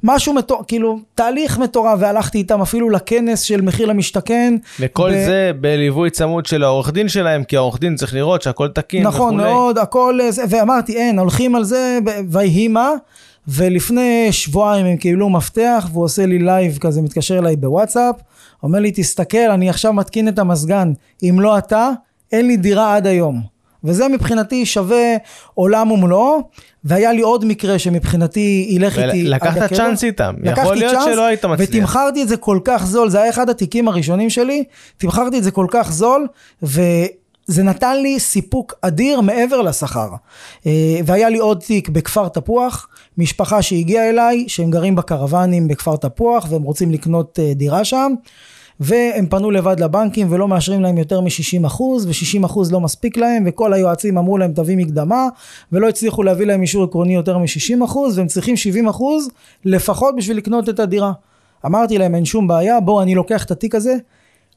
משהו 0.04 0.34
מטורף, 0.34 0.66
כאילו, 0.68 1.00
תהליך 1.16 1.60
מטורף, 1.60 2.00
והלכתי 2.02 2.38
איתם 2.38 2.62
אפילו 2.62 2.90
לכנס 2.90 3.42
של 3.42 3.62
מחיר 3.62 3.88
למשתכן. 3.88 4.54
וכל 4.80 5.12
ב- 5.12 5.26
זה 5.26 5.52
בליווי 5.62 6.10
צמוד 6.10 6.46
של 6.46 6.64
העורך 6.64 6.92
דין 6.92 7.08
שלהם, 7.10 7.44
כי 7.44 7.58
העורך 7.58 7.80
דין 7.80 7.96
צריך 7.96 8.14
לראות 8.14 8.42
שהכל 8.42 8.68
תקין 8.68 9.04
נכון 9.04 9.34
וכולי. 9.34 9.54
מאוד, 9.54 9.78
הכל, 9.78 10.20
זה, 10.30 10.44
ואמרתי, 10.50 10.98
אין, 10.98 11.20
הולכים 11.20 11.56
על 11.56 11.64
זה, 11.64 12.00
ויהי 12.30 12.68
מה, 12.68 12.90
ולפני 13.48 14.28
שבועיים 14.32 14.86
הם 14.86 14.98
קיבלו 14.98 15.30
מפתח, 15.30 15.90
והוא 15.92 16.04
עושה 16.04 16.26
לי 16.26 16.40
live 16.40 16.78
כזה, 16.78 17.02
מתקשר 17.02 17.38
אליי 17.40 17.56
בוואטסאפ, 17.56 18.16
אומר 18.64 18.80
לי, 18.80 18.92
תסתכל, 18.96 19.38
אני 19.38 19.70
עכשיו 19.70 19.94
מתקין 19.94 20.28
את 20.28 20.40
המזגן, 20.40 20.94
אם 21.24 21.40
לא 21.40 21.58
אתה, 21.58 21.90
אין 22.32 22.48
לי 22.48 22.58
דירה 22.58 22.96
עד 22.96 23.08
היום. 23.08 23.51
וזה 23.84 24.08
מבחינתי 24.08 24.66
שווה 24.66 25.16
עולם 25.54 25.92
ומלואו, 25.92 26.42
והיה 26.84 27.12
לי 27.14 27.22
עוד 27.22 27.46
מקרה 27.46 27.80
שמבחינתי 27.80 28.68
ילך 28.70 29.00
איתי 29.00 29.22
עד 29.22 29.28
ולקחת 29.28 29.58
הקבר. 29.58 29.78
צ'אנס 29.78 30.04
איתם, 30.04 30.34
יכול 30.44 30.76
להיות 30.76 30.94
צ'אנס, 30.94 31.06
שלא 31.06 31.26
היית 31.26 31.46
מצליח. 31.46 31.70
ותמחרתי 31.70 32.24
את 32.24 32.28
זה 32.28 32.38
כל 32.38 32.60
כך 32.64 32.86
זול, 32.86 33.10
זה 33.10 33.22
היה 33.22 33.30
אחד 33.30 33.50
התיקים 33.50 33.88
הראשונים 33.88 34.30
שלי, 34.30 34.64
תמחרתי 34.98 35.38
את 35.38 35.44
זה 35.44 35.52
כל 35.52 35.66
כך 35.70 35.92
זול, 35.92 36.28
וזה 36.64 37.64
נתן 37.64 38.02
לי 38.02 38.20
סיפוק 38.20 38.74
אדיר 38.82 39.22
מעבר 39.22 39.62
לשכר. 39.62 40.10
אה, 40.66 41.00
והיה 41.06 41.30
לי 41.30 41.38
עוד 41.38 41.60
תיק 41.60 41.90
בכפר 41.90 42.28
תפוח, 42.28 42.88
משפחה 43.18 43.62
שהגיעה 43.62 44.10
אליי, 44.10 44.46
שהם 44.48 44.72
גרים 44.72 44.96
בקרוונים 44.96 45.68
בכפר 45.68 45.96
תפוח, 45.96 46.48
והם 46.50 46.64
רוצים 46.64 46.92
לקנות 46.92 47.40
אה, 47.40 47.54
דירה 47.56 47.86
שם. 47.86 48.14
והם 48.82 49.26
פנו 49.30 49.52
לבד 49.52 49.80
לבנקים 49.80 50.28
ולא 50.30 50.48
מאשרים 50.48 50.82
להם 50.82 50.98
יותר 50.98 51.22
מ-60 51.22 51.68
אחוז, 51.68 52.06
ו-60 52.06 52.46
אחוז 52.46 52.72
לא 52.72 52.80
מספיק 52.80 53.18
להם, 53.18 53.44
וכל 53.48 53.74
היועצים 53.74 54.18
אמרו 54.18 54.38
להם 54.38 54.54
תביא 54.54 54.78
מקדמה, 54.78 55.28
ולא 55.72 55.90
הצליחו 55.90 56.24
להביא 56.24 56.46
להם 56.46 56.62
אישור 56.62 56.84
עקרוני 56.84 57.16
יותר 57.16 57.38
מ-60 57.38 57.86
אחוז, 57.86 58.18
והם 58.18 58.28
צריכים 58.28 58.58
70 58.58 58.88
אחוז 58.88 59.30
לפחות 59.66 60.16
בשביל 60.16 60.38
לקנות 60.38 60.70
את 60.70 60.80
הדירה. 60.80 61.12
אמרתי 61.66 61.98
להם 61.98 62.16
אין 62.16 62.26
שום 62.26 62.48
בעיה, 62.48 62.80
בואו 62.80 63.02
אני 63.02 63.16
לוקח 63.16 63.44
את 63.44 63.52
התיק 63.52 63.76
הזה, 63.76 63.96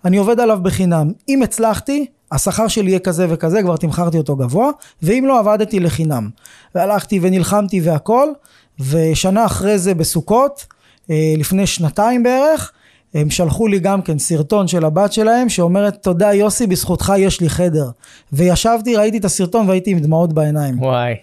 אני 0.04 0.16
עובד 0.16 0.40
עליו 0.40 0.58
בחינם. 0.62 1.12
אם 1.28 1.42
הצלחתי, 1.42 2.06
השכר 2.32 2.68
שלי 2.68 2.90
יהיה 2.90 2.98
כזה 2.98 3.26
וכזה, 3.28 3.62
כבר 3.62 3.76
תמכרתי 3.76 4.18
אותו 4.18 4.36
גבוה, 4.36 4.70
ואם 5.02 5.24
לא, 5.26 5.38
עבדתי 5.38 5.80
לחינם. 5.80 6.30
והלכתי 6.74 7.18
ונלחמתי 7.22 7.80
והכל, 7.80 8.28
ושנה 8.90 9.46
אחרי 9.46 9.78
זה 9.78 9.94
בסוכות, 9.94 10.66
אה, 11.10 11.34
לפני 11.38 11.66
שנתיים 11.66 12.22
בערך, 12.22 12.72
הם 13.14 13.30
שלחו 13.30 13.66
לי 13.66 13.78
גם 13.78 14.02
כן 14.02 14.18
סרטון 14.18 14.68
של 14.68 14.84
הבת 14.84 15.12
שלהם 15.12 15.48
שאומרת 15.48 16.02
תודה 16.02 16.32
יוסי 16.32 16.66
בזכותך 16.66 17.12
יש 17.18 17.40
לי 17.40 17.48
חדר 17.48 17.90
וישבתי 18.32 18.96
ראיתי 18.96 19.18
את 19.18 19.24
הסרטון 19.24 19.68
והייתי 19.68 19.90
עם 19.90 19.98
דמעות 19.98 20.32
בעיניים 20.32 20.82
וואי, 20.82 21.14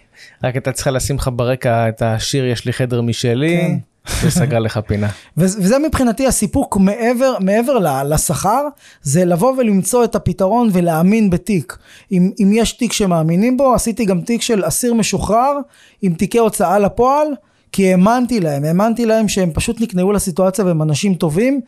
רק 0.44 0.54
הייתה 0.54 0.72
צריכה 0.72 0.90
לשים 0.90 1.16
לך 1.16 1.30
ברקע 1.32 1.88
את 1.88 2.02
השיר 2.02 2.46
יש 2.46 2.64
לי 2.66 2.72
חדר 2.72 3.00
משלי, 3.00 3.58
כן. 3.60 3.76
וסגר 4.22 4.58
לך 4.58 4.80
פינה. 4.86 5.08
וזה 5.36 5.78
מבחינתי 5.78 6.26
הסיפוק 6.26 6.76
מעבר, 6.76 7.34
מעבר 7.40 8.02
לשכר, 8.04 8.68
זה 9.02 9.24
לבוא 9.24 9.52
ולמצוא 9.58 10.04
את 10.04 10.14
הפתרון 10.14 10.68
ולהאמין 10.72 11.30
בתיק. 11.30 11.76
אם, 12.12 12.30
אם 12.42 12.50
יש 12.54 12.72
תיק 12.72 12.92
שמאמינים 12.92 13.56
בו, 13.56 13.74
עשיתי 13.74 14.04
גם 14.04 14.20
תיק 14.20 14.42
של 14.42 14.68
אסיר 14.68 14.94
משוחרר 14.94 15.58
עם 16.02 16.14
תיקי 16.14 16.38
הוצאה 16.38 16.78
לפועל, 16.78 17.26
כי 17.72 17.90
האמנתי 17.90 18.40
להם, 18.40 18.64
האמנתי 18.64 19.06
להם 19.06 19.28
שהם 19.28 19.50
פשוט 19.54 19.80
נקנעו 19.80 20.12
לסיטואציה 20.12 20.64
והם 20.64 20.82
אנשים 20.82 21.14
טובים. 21.14 21.60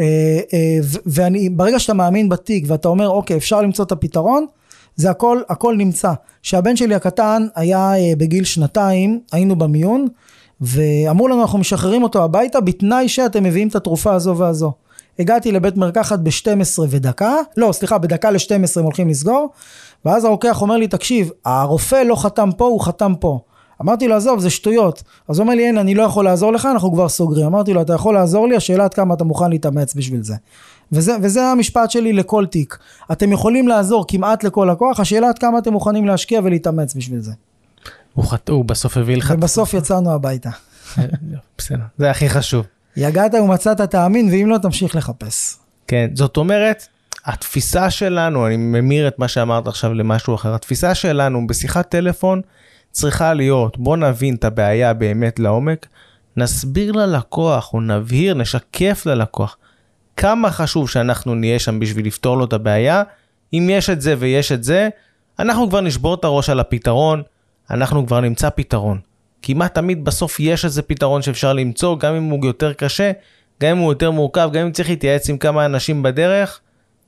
אה, 0.00 0.04
אה, 0.52 0.78
ואני, 1.06 1.48
ברגע 1.48 1.78
שאתה 1.78 1.94
מאמין 1.94 2.28
בתיק 2.28 2.64
ואתה 2.66 2.88
אומר, 2.88 3.08
אוקיי, 3.08 3.36
אפשר 3.36 3.62
למצוא 3.62 3.84
את 3.84 3.92
הפתרון, 3.92 4.46
זה 4.96 5.10
הכל, 5.10 5.40
הכל 5.48 5.76
נמצא. 5.76 6.12
שהבן 6.42 6.76
שלי 6.76 6.94
הקטן 6.94 7.46
היה 7.54 7.92
אה, 7.96 8.12
בגיל 8.18 8.44
שנתיים, 8.44 9.20
היינו 9.32 9.56
במיון, 9.56 10.06
ואמרו 10.60 11.28
לנו 11.28 11.42
אנחנו 11.42 11.58
משחררים 11.58 12.02
אותו 12.02 12.24
הביתה 12.24 12.60
בתנאי 12.60 13.08
שאתם 13.08 13.42
מביאים 13.42 13.68
את 13.68 13.76
התרופה 13.76 14.14
הזו 14.14 14.36
והזו. 14.36 14.72
הגעתי 15.18 15.52
לבית 15.52 15.76
מרקחת 15.76 16.18
ב-12 16.18 16.80
ודקה, 16.88 17.34
לא 17.56 17.72
סליחה 17.72 17.98
בדקה 17.98 18.30
ל-12 18.30 18.52
הם 18.76 18.84
הולכים 18.84 19.08
לסגור, 19.08 19.50
ואז 20.04 20.24
הרוקח 20.24 20.62
אומר 20.62 20.76
לי 20.76 20.88
תקשיב 20.88 21.30
הרופא 21.44 22.02
לא 22.02 22.14
חתם 22.14 22.50
פה 22.56 22.64
הוא 22.64 22.80
חתם 22.80 23.12
פה. 23.20 23.40
אמרתי 23.82 24.08
לו 24.08 24.14
עזוב 24.16 24.40
זה 24.40 24.50
שטויות, 24.50 25.02
אז 25.28 25.38
הוא 25.38 25.44
אומר 25.44 25.54
לי 25.54 25.66
אין 25.66 25.78
אני 25.78 25.94
לא 25.94 26.02
יכול 26.02 26.24
לעזור 26.24 26.52
לך 26.52 26.68
אנחנו 26.72 26.92
כבר 26.92 27.08
סוגרים, 27.08 27.46
אמרתי 27.46 27.72
לו 27.72 27.82
אתה 27.82 27.92
יכול 27.94 28.14
לעזור 28.14 28.48
לי 28.48 28.56
השאלה 28.56 28.84
עד 28.84 28.94
כמה 28.94 29.14
אתה 29.14 29.24
מוכן 29.24 29.50
להתאמץ 29.50 29.94
בשביל 29.94 30.22
זה. 30.22 30.34
וזה, 30.92 31.16
וזה 31.22 31.42
המשפט 31.42 31.90
שלי 31.90 32.12
לכל 32.12 32.46
תיק, 32.46 32.78
אתם 33.12 33.32
יכולים 33.32 33.68
לעזור 33.68 34.04
כמעט 34.08 34.44
לכל 34.44 34.68
לקוח, 34.72 35.00
השאלה 35.00 35.28
עד 35.28 35.38
כמה 35.38 35.58
אתם 35.58 35.72
מוכנים 35.72 36.06
להשקיע 36.06 36.40
ולהתאמץ 36.44 36.94
בשביל 36.94 37.20
זה. 37.20 37.32
הוא 38.14 38.24
חט- 38.24 38.48
הוא 38.48 38.64
בסוף 38.64 38.96
הביא 38.96 39.16
לך, 39.16 39.32
ובסוף 39.36 39.74
יצאנו 39.74 40.12
הביתה. 40.12 40.50
בסדר, 41.58 41.78
זה 41.98 42.10
הכי 42.10 42.28
חשוב. 42.28 42.66
יגעת 42.96 43.34
ומצאת 43.34 43.80
תאמין, 43.80 44.28
ואם 44.32 44.46
לא, 44.48 44.58
תמשיך 44.58 44.96
לחפש. 44.96 45.56
כן, 45.86 46.10
זאת 46.14 46.36
אומרת, 46.36 46.86
התפיסה 47.26 47.90
שלנו, 47.90 48.46
אני 48.46 48.56
ממיר 48.56 49.08
את 49.08 49.18
מה 49.18 49.28
שאמרת 49.28 49.66
עכשיו 49.66 49.94
למשהו 49.94 50.34
אחר, 50.34 50.54
התפיסה 50.54 50.94
שלנו 50.94 51.46
בשיחת 51.46 51.88
טלפון 51.88 52.40
צריכה 52.90 53.34
להיות, 53.34 53.78
בוא 53.78 53.96
נבין 53.96 54.34
את 54.34 54.44
הבעיה 54.44 54.94
באמת 54.94 55.38
לעומק, 55.38 55.86
נסביר 56.36 56.92
ללקוח 56.92 57.74
או 57.74 57.80
נבהיר, 57.80 58.34
נשקף 58.34 59.02
ללקוח 59.06 59.56
כמה 60.20 60.50
חשוב 60.50 60.90
שאנחנו 60.90 61.34
נהיה 61.34 61.58
שם 61.58 61.80
בשביל 61.80 62.06
לפתור 62.06 62.36
לו 62.36 62.44
את 62.44 62.52
הבעיה. 62.52 63.02
אם 63.52 63.68
יש 63.70 63.90
את 63.90 64.00
זה 64.00 64.14
ויש 64.18 64.52
את 64.52 64.64
זה, 64.64 64.88
אנחנו 65.38 65.68
כבר 65.68 65.80
נשבור 65.80 66.14
את 66.14 66.24
הראש 66.24 66.50
על 66.50 66.60
הפתרון, 66.60 67.22
אנחנו 67.70 68.06
כבר 68.06 68.20
נמצא 68.20 68.50
פתרון. 68.50 68.98
כמעט 69.42 69.74
תמיד 69.74 70.04
בסוף 70.04 70.40
יש 70.40 70.64
איזה 70.64 70.82
פתרון 70.82 71.22
שאפשר 71.22 71.52
למצוא, 71.52 71.98
גם 71.98 72.14
אם 72.14 72.22
הוא 72.22 72.46
יותר 72.46 72.72
קשה, 72.72 73.12
גם 73.60 73.70
אם 73.70 73.78
הוא 73.78 73.92
יותר 73.92 74.10
מורכב, 74.10 74.50
גם 74.52 74.66
אם 74.66 74.72
צריך 74.72 74.88
להתייעץ 74.88 75.30
עם 75.30 75.38
כמה 75.38 75.64
אנשים 75.64 76.02
בדרך, 76.02 76.60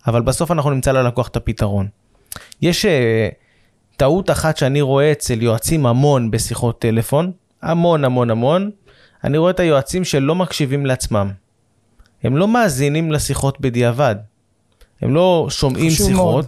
אבל 0.07 0.23
בסוף 0.23 0.51
אנחנו 0.51 0.71
נמצא 0.71 0.93
ללקוח 0.93 1.29
את 1.29 1.37
הפתרון. 1.37 1.89
יש 2.62 2.85
uh, 2.85 2.89
טעות 4.02 4.30
אחת 4.30 4.56
שאני 4.56 4.80
רואה 4.80 5.12
אצל 5.12 5.42
יועצים 5.42 5.87
המון 5.87 6.30
בשיחות 6.30 6.78
טלפון, 6.78 7.32
המון 7.62 8.04
המון 8.04 8.30
המון, 8.30 8.71
אני 9.25 9.38
רואה 9.38 9.50
את 9.50 9.61
היועצים 9.61 10.04
שלא 10.04 10.35
מקשיבים 10.35 10.87
לעצמם. 10.87 11.30
הם 12.23 12.37
לא 12.37 12.49
מאזינים 12.49 13.12
לשיחות 13.12 13.61
בדיעבד. 13.61 14.16
הם 15.02 15.14
לא 15.14 15.47
שומעים 15.50 15.90
שיחות, 15.90 16.14
מאוד. 16.14 16.47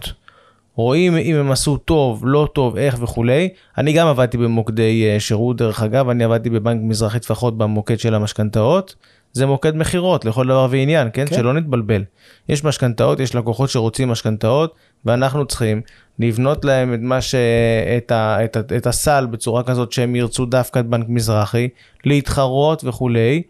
רואים 0.75 1.17
אם 1.17 1.35
הם 1.35 1.51
עשו 1.51 1.77
טוב, 1.77 2.21
לא 2.25 2.47
טוב, 2.53 2.77
איך 2.77 2.97
וכולי. 2.99 3.49
אני 3.77 3.93
גם 3.93 4.07
עבדתי 4.07 4.37
במוקדי 4.37 5.09
אה, 5.09 5.19
שירות, 5.19 5.57
דרך 5.57 5.81
אגב, 5.81 6.09
אני 6.09 6.23
עבדתי 6.23 6.49
בבנק 6.49 6.81
מזרחי 6.83 7.19
טפחות 7.19 7.57
במוקד 7.57 7.99
של 7.99 8.15
המשכנתאות. 8.15 8.95
זה 9.33 9.45
מוקד 9.45 9.75
מכירות 9.75 10.25
לכל 10.25 10.47
דבר 10.47 10.67
ועניין, 10.69 11.09
כן? 11.13 11.25
כן? 11.25 11.35
שלא 11.35 11.53
נתבלבל. 11.53 12.03
יש 12.49 12.63
משכנתאות, 12.63 13.19
יש 13.19 13.35
לקוחות 13.35 13.69
שרוצים 13.69 14.09
משכנתאות, 14.09 14.75
ואנחנו 15.05 15.45
צריכים 15.45 15.81
לבנות 16.19 16.65
להם 16.65 16.93
את, 16.93 16.99
מה 17.01 17.21
ש... 17.21 17.35
את, 17.97 18.11
ה... 18.11 18.43
את, 18.43 18.55
ה... 18.55 18.59
את 18.77 18.87
הסל 18.87 19.25
בצורה 19.25 19.63
כזאת 19.63 19.91
שהם 19.91 20.15
ירצו 20.15 20.45
דווקא 20.45 20.79
את 20.79 20.85
בנק 20.85 21.05
מזרחי, 21.09 21.67
להתחרות 22.05 22.83
וכולי. 22.83 23.41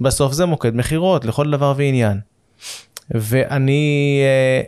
בסוף 0.00 0.32
זה 0.32 0.46
מוקד 0.46 0.76
מכירות 0.76 1.24
לכל 1.24 1.50
דבר 1.50 1.74
ועניין. 1.76 2.20
ואני 3.10 4.20
אה, 4.22 4.62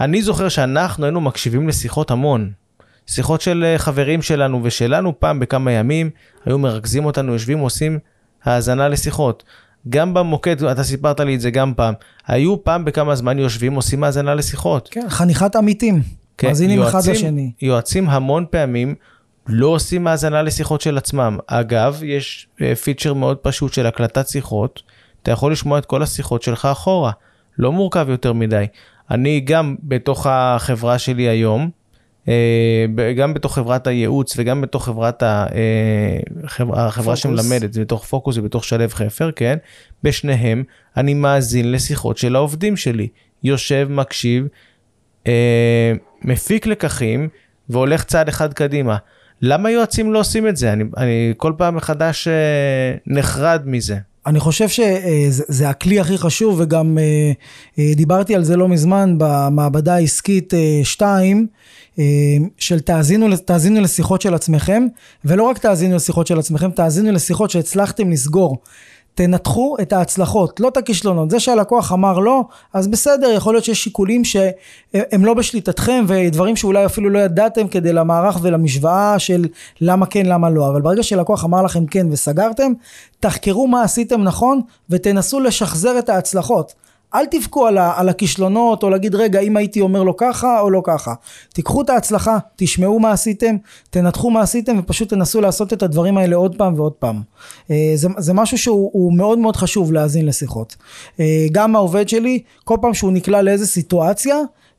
אני 0.00 0.22
זוכר 0.22 0.48
שאנחנו 0.48 1.04
היינו 1.04 1.20
מקשיבים 1.20 1.68
לשיחות 1.68 2.10
המון. 2.10 2.50
שיחות 3.06 3.40
של 3.40 3.64
אה, 3.66 3.78
חברים 3.78 4.22
שלנו 4.22 4.60
ושלנו 4.62 5.20
פעם 5.20 5.40
בכמה 5.40 5.72
ימים, 5.72 6.10
היו 6.44 6.58
מרכזים 6.58 7.04
אותנו, 7.04 7.32
יושבים, 7.32 7.58
עושים 7.58 7.98
האזנה 8.44 8.88
לשיחות. 8.88 9.44
גם 9.88 10.14
במוקד, 10.14 10.64
אתה 10.64 10.82
סיפרת 10.82 11.20
לי 11.20 11.34
את 11.34 11.40
זה 11.40 11.50
גם 11.50 11.74
פעם, 11.74 11.94
היו 12.26 12.64
פעם 12.64 12.84
בכמה 12.84 13.14
זמן 13.14 13.38
יושבים, 13.38 13.74
עושים 13.74 14.04
האזנה 14.04 14.34
לשיחות. 14.34 14.88
כן, 14.92 15.08
חניכת 15.08 15.56
עמיתים. 15.56 16.02
כן, 16.38 16.48
מאזינים 16.48 16.82
אחד 16.82 17.00
לשני. 17.10 17.52
יועצים 17.62 18.08
המון 18.08 18.46
פעמים 18.50 18.94
לא 19.46 19.66
עושים 19.66 20.06
האזנה 20.06 20.42
לשיחות 20.42 20.80
של 20.80 20.98
עצמם. 20.98 21.38
אגב, 21.46 22.00
יש 22.04 22.48
פיצ'ר 22.82 23.08
אה, 23.08 23.14
מאוד 23.14 23.36
פשוט 23.36 23.72
של 23.72 23.86
הקלטת 23.86 24.28
שיחות, 24.28 24.82
אתה 25.22 25.30
יכול 25.30 25.52
לשמוע 25.52 25.78
את 25.78 25.86
כל 25.86 26.02
השיחות 26.02 26.42
שלך 26.42 26.64
אחורה. 26.64 27.12
לא 27.58 27.72
מורכב 27.72 28.06
יותר 28.08 28.32
מדי. 28.32 28.66
אני 29.10 29.40
גם 29.40 29.76
בתוך 29.82 30.26
החברה 30.30 30.98
שלי 30.98 31.28
היום, 31.28 31.70
אה, 32.28 33.12
גם 33.16 33.34
בתוך 33.34 33.54
חברת 33.54 33.86
הייעוץ 33.86 34.34
וגם 34.36 34.60
בתוך 34.60 34.84
חברת 34.84 35.22
ה, 35.22 35.46
אה, 35.54 36.44
החברה, 36.44 36.86
החברה 36.86 37.16
שמלמדת, 37.16 37.72
זה 37.72 37.80
בתוך 37.80 38.04
פוקוס 38.04 38.36
ובתוך 38.36 38.64
שלו 38.64 38.88
חפר, 38.88 39.30
כן? 39.36 39.58
בשניהם 40.02 40.64
אני 40.96 41.14
מאזין 41.14 41.72
לשיחות 41.72 42.18
של 42.18 42.36
העובדים 42.36 42.76
שלי. 42.76 43.08
יושב, 43.44 43.88
מקשיב, 43.90 44.46
אה, 45.26 45.92
מפיק 46.22 46.66
לקחים 46.66 47.28
והולך 47.68 48.04
צעד 48.04 48.28
אחד 48.28 48.52
קדימה. 48.52 48.96
למה 49.42 49.70
יועצים 49.70 50.12
לא 50.12 50.18
עושים 50.18 50.48
את 50.48 50.56
זה? 50.56 50.72
אני, 50.72 50.84
אני 50.96 51.34
כל 51.36 51.52
פעם 51.56 51.76
מחדש 51.76 52.28
נחרד 53.06 53.62
מזה. 53.66 53.96
אני 54.26 54.40
חושב 54.40 54.68
שזה 54.68 55.68
הכלי 55.68 56.00
הכי 56.00 56.18
חשוב 56.18 56.60
וגם 56.60 56.98
אה, 56.98 57.32
אה, 57.78 57.92
דיברתי 57.96 58.34
על 58.34 58.44
זה 58.44 58.56
לא 58.56 58.68
מזמן 58.68 59.14
במעבדה 59.18 59.94
העסקית 59.94 60.52
2 60.82 61.46
אה, 61.98 62.04
של 62.58 62.80
תאזינו, 62.80 63.36
תאזינו 63.36 63.80
לשיחות 63.80 64.22
של 64.22 64.34
עצמכם 64.34 64.86
ולא 65.24 65.42
רק 65.42 65.58
תאזינו 65.58 65.96
לשיחות 65.96 66.26
של 66.26 66.38
עצמכם 66.38 66.70
תאזינו 66.70 67.12
לשיחות 67.12 67.50
שהצלחתם 67.50 68.10
לסגור 68.10 68.58
תנתחו 69.14 69.76
את 69.82 69.92
ההצלחות, 69.92 70.60
לא 70.60 70.68
את 70.68 70.76
הכישלונות. 70.76 71.30
זה 71.30 71.40
שהלקוח 71.40 71.92
אמר 71.92 72.18
לא, 72.18 72.44
אז 72.72 72.88
בסדר, 72.88 73.30
יכול 73.30 73.54
להיות 73.54 73.64
שיש 73.64 73.84
שיקולים 73.84 74.24
שהם 74.24 75.24
לא 75.24 75.34
בשליטתכם 75.34 76.04
ודברים 76.08 76.56
שאולי 76.56 76.86
אפילו 76.86 77.10
לא 77.10 77.18
ידעתם 77.18 77.68
כדי 77.68 77.92
למערך 77.92 78.38
ולמשוואה 78.42 79.18
של 79.18 79.46
למה 79.80 80.06
כן, 80.06 80.26
למה 80.26 80.50
לא. 80.50 80.68
אבל 80.68 80.80
ברגע 80.80 81.02
שלקוח 81.02 81.44
אמר 81.44 81.62
לכם 81.62 81.86
כן 81.86 82.06
וסגרתם, 82.10 82.72
תחקרו 83.20 83.66
מה 83.66 83.82
עשיתם 83.82 84.22
נכון 84.22 84.60
ותנסו 84.90 85.40
לשחזר 85.40 85.98
את 85.98 86.08
ההצלחות. 86.08 86.74
אל 87.14 87.26
תבכו 87.26 87.66
על, 87.66 87.78
על 87.78 88.08
הכישלונות 88.08 88.82
או 88.82 88.90
להגיד 88.90 89.14
רגע 89.14 89.40
אם 89.40 89.56
הייתי 89.56 89.80
אומר 89.80 90.02
לו 90.02 90.16
ככה 90.16 90.60
או 90.60 90.70
לא 90.70 90.82
ככה. 90.84 91.14
תיקחו 91.52 91.82
את 91.82 91.90
ההצלחה, 91.90 92.38
תשמעו 92.56 93.00
מה 93.00 93.12
עשיתם, 93.12 93.56
תנתחו 93.90 94.30
מה 94.30 94.40
עשיתם 94.40 94.78
ופשוט 94.78 95.08
תנסו 95.08 95.40
לעשות 95.40 95.72
את 95.72 95.82
הדברים 95.82 96.18
האלה 96.18 96.36
עוד 96.36 96.56
פעם 96.56 96.74
ועוד 96.76 96.92
פעם. 96.92 97.22
אה, 97.70 97.92
זה, 97.94 98.08
זה 98.18 98.32
משהו 98.32 98.58
שהוא 98.58 99.12
מאוד 99.12 99.38
מאוד 99.38 99.56
חשוב 99.56 99.92
להאזין 99.92 100.26
לשיחות. 100.26 100.76
אה, 101.20 101.46
גם 101.52 101.76
העובד 101.76 102.08
שלי, 102.08 102.42
כל 102.64 102.76
פעם 102.80 102.94
שהוא 102.94 103.12
נקלע 103.12 103.42
לאיזה 103.42 103.66
סיטואציה 103.66 104.36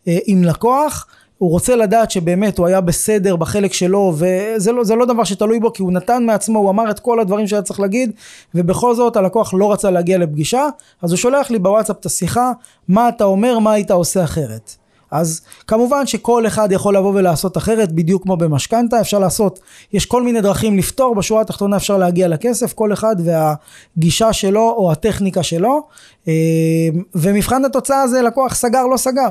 אה, 0.08 0.18
עם 0.26 0.44
לקוח, 0.44 1.08
הוא 1.42 1.52
רוצה 1.52 1.76
לדעת 1.76 2.12
שבאמת 2.12 2.58
הוא 2.58 2.68
היה 2.68 2.82
בסדר 2.82 3.36
בחלק 3.36 3.74
שלו 3.74 4.14
וזה 4.16 4.72
לא, 4.72 4.84
לא 4.98 5.06
דבר 5.06 5.24
שתלוי 5.24 5.60
בו 5.60 5.74
כי 5.74 5.82
הוא 5.82 5.92
נתן 5.92 6.24
מעצמו, 6.24 6.60
הוא 6.60 6.70
אמר 6.70 6.92
את 6.92 7.00
כל 7.00 7.20
הדברים 7.20 7.48
שהיה 7.48 7.62
צריך 7.62 7.80
להגיד 7.80 8.12
ובכל 8.56 8.96
זאת 8.96 9.16
הלקוח 9.16 9.54
לא 9.54 9.72
רצה 9.72 9.92
להגיע 9.92 10.18
לפגישה 10.18 10.68
אז 11.02 11.12
הוא 11.12 11.18
שולח 11.18 11.52
לי 11.52 11.60
בוואטסאפ 11.60 11.98
את 12.00 12.06
השיחה 12.06 12.52
מה 12.88 13.10
אתה 13.10 13.24
אומר 13.24 13.60
מה 13.60 13.72
היית 13.74 13.92
עושה 13.92 14.24
אחרת. 14.24 14.76
אז 15.12 15.42
כמובן 15.68 16.08
שכל 16.08 16.48
אחד 16.48 16.72
יכול 16.72 16.96
לבוא 16.98 17.12
ולעשות 17.16 17.58
אחרת 17.58 17.92
בדיוק 17.92 18.24
כמו 18.24 18.38
במשכנתה 18.38 19.02
אפשר 19.02 19.20
לעשות 19.20 19.60
יש 19.94 20.06
כל 20.06 20.24
מיני 20.24 20.42
דרכים 20.42 20.78
לפתור 20.78 21.16
בשורה 21.16 21.42
התחתונה 21.42 21.78
אפשר 21.78 21.98
להגיע 21.98 22.28
לכסף 22.28 22.74
כל 22.74 22.94
אחד 22.94 23.16
והגישה 23.26 24.34
שלו 24.34 24.74
או 24.78 24.92
הטכניקה 24.92 25.44
שלו 25.44 25.88
אה, 26.28 26.34
ומבחן 27.16 27.66
התוצאה 27.66 28.08
זה 28.08 28.22
לקוח 28.22 28.56
סגר 28.56 28.86
לא 28.86 28.98
סגר. 28.98 29.30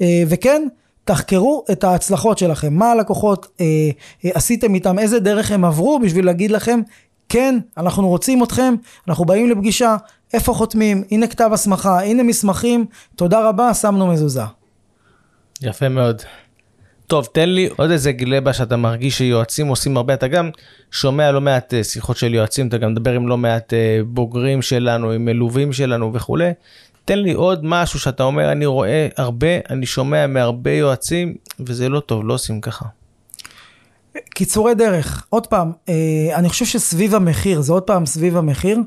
אה, 0.00 0.22
וכן 0.28 0.66
תחקרו 1.04 1.64
את 1.72 1.84
ההצלחות 1.84 2.38
שלכם, 2.38 2.74
מה 2.74 2.90
הלקוחות 2.90 3.46
אה, 3.60 3.64
אה, 4.24 4.30
עשיתם 4.34 4.74
איתם, 4.74 4.98
איזה 4.98 5.20
דרך 5.20 5.50
הם 5.50 5.64
עברו 5.64 5.98
בשביל 5.98 6.26
להגיד 6.26 6.50
לכם 6.50 6.80
כן, 7.30 7.58
אנחנו 7.76 8.08
רוצים 8.08 8.42
אתכם, 8.42 8.74
אנחנו 9.08 9.24
באים 9.24 9.50
לפגישה, 9.50 9.96
איפה 10.34 10.52
חותמים, 10.52 11.04
הנה 11.10 11.26
כתב 11.26 11.50
הסמכה, 11.52 12.02
הנה 12.02 12.22
מסמכים, 12.22 12.86
תודה 13.16 13.48
רבה, 13.48 13.74
שמנו 13.74 14.06
מזוזה. 14.06 14.42
יפה 15.62 15.88
מאוד. 15.88 16.22
טוב, 17.06 17.28
תן 17.32 17.48
לי 17.48 17.68
עוד 17.76 17.90
איזה 17.90 18.12
גלבה 18.12 18.52
שאתה 18.52 18.76
מרגיש 18.76 19.18
שיועצים 19.18 19.66
עושים 19.66 19.96
הרבה, 19.96 20.14
אתה 20.14 20.28
גם 20.28 20.50
שומע 20.90 21.32
לא 21.32 21.40
מעט 21.40 21.74
אה, 21.74 21.84
שיחות 21.84 22.16
של 22.16 22.34
יועצים, 22.34 22.68
אתה 22.68 22.78
גם 22.78 22.92
מדבר 22.92 23.12
עם 23.12 23.28
לא 23.28 23.38
מעט 23.38 23.74
אה, 23.74 24.00
בוגרים 24.06 24.62
שלנו, 24.62 25.10
עם 25.10 25.24
מלווים 25.24 25.72
שלנו 25.72 26.14
וכולי. 26.14 26.50
תן 27.10 27.18
לי 27.18 27.32
עוד 27.32 27.64
משהו 27.64 27.98
שאתה 27.98 28.22
אומר, 28.22 28.52
אני 28.52 28.66
רואה 28.66 29.08
הרבה, 29.16 29.46
אני 29.70 29.86
שומע 29.86 30.26
מהרבה 30.26 30.70
יועצים, 30.70 31.34
וזה 31.60 31.88
לא 31.88 32.00
טוב, 32.00 32.24
לא 32.24 32.34
עושים 32.34 32.60
ככה. 32.60 32.84
קיצורי 34.34 34.74
דרך, 34.74 35.26
עוד 35.28 35.46
פעם, 35.46 35.72
אה, 35.88 35.94
אני 36.34 36.48
חושב 36.48 36.64
שסביב 36.64 37.14
המחיר, 37.14 37.60
זה 37.60 37.72
עוד 37.72 37.82
פעם 37.82 38.06
סביב 38.06 38.36
המחיר, 38.36 38.78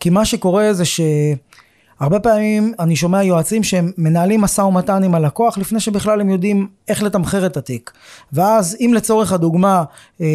כי 0.00 0.10
מה 0.10 0.24
שקורה 0.24 0.72
זה 0.72 0.84
שהרבה 0.84 2.20
פעמים 2.20 2.74
אני 2.78 2.96
שומע 2.96 3.22
יועצים 3.22 3.62
שהם 3.62 3.92
מנהלים 3.98 4.40
משא 4.40 4.60
ומתן 4.60 5.02
עם 5.04 5.14
הלקוח 5.14 5.58
לפני 5.58 5.80
שבכלל 5.80 6.20
הם 6.20 6.30
יודעים 6.30 6.68
איך 6.88 7.02
לתמחר 7.02 7.46
את 7.46 7.56
התיק. 7.56 7.90
ואז 8.32 8.76
אם 8.80 8.92
לצורך 8.94 9.32
הדוגמה, 9.32 9.84
אה, 10.20 10.26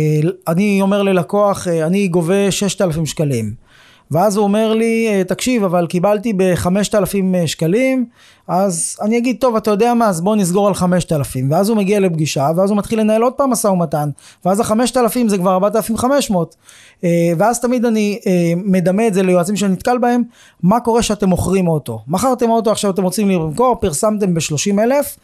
אני 0.47 0.81
אומר 0.81 1.01
ללקוח, 1.01 1.67
אה, 1.67 1.85
אני 1.85 2.07
גובה 2.07 2.51
6,000 2.51 3.05
שקלים. 3.05 3.66
ואז 4.11 4.37
הוא 4.37 4.43
אומר 4.43 4.73
לי, 4.73 5.07
אה, 5.09 5.23
תקשיב, 5.23 5.63
אבל 5.63 5.87
קיבלתי 5.87 6.33
ב-5,000 6.33 7.35
אה, 7.35 7.47
שקלים, 7.47 8.05
אז 8.47 8.97
אני 9.01 9.17
אגיד, 9.17 9.37
טוב, 9.39 9.55
אתה 9.55 9.71
יודע 9.71 9.93
מה, 9.93 10.07
אז 10.07 10.21
בוא 10.21 10.35
נסגור 10.35 10.67
על 10.67 10.73
5,000. 10.73 11.51
ואז 11.51 11.69
הוא 11.69 11.77
מגיע 11.77 11.99
לפגישה, 11.99 12.49
ואז 12.55 12.69
הוא 12.69 12.77
מתחיל 12.77 12.99
לנהל 12.99 13.21
עוד 13.21 13.33
פעם 13.33 13.49
משא 13.49 13.67
ומתן, 13.67 14.09
ואז 14.45 14.59
ה-5,000 14.59 15.27
זה 15.27 15.37
כבר 15.37 15.53
4,500. 15.53 16.55
אה, 17.03 17.09
ואז 17.37 17.59
תמיד 17.59 17.85
אני 17.85 18.19
מדמה 18.55 19.07
את 19.07 19.13
זה 19.13 19.23
ליועצים 19.23 19.55
שאני 19.55 19.73
נתקל 19.73 19.97
בהם, 19.97 20.23
מה 20.63 20.79
קורה 20.79 21.01
שאתם 21.01 21.29
מוכרים 21.29 21.67
אוטו. 21.67 21.99
מכרתם 22.07 22.49
אוטו, 22.49 22.71
עכשיו 22.71 22.91
אתם 22.91 23.03
רוצים 23.03 23.29
למכור, 23.29 23.75
פרסמתם 23.75 24.33
ב-30,000, 24.33 25.17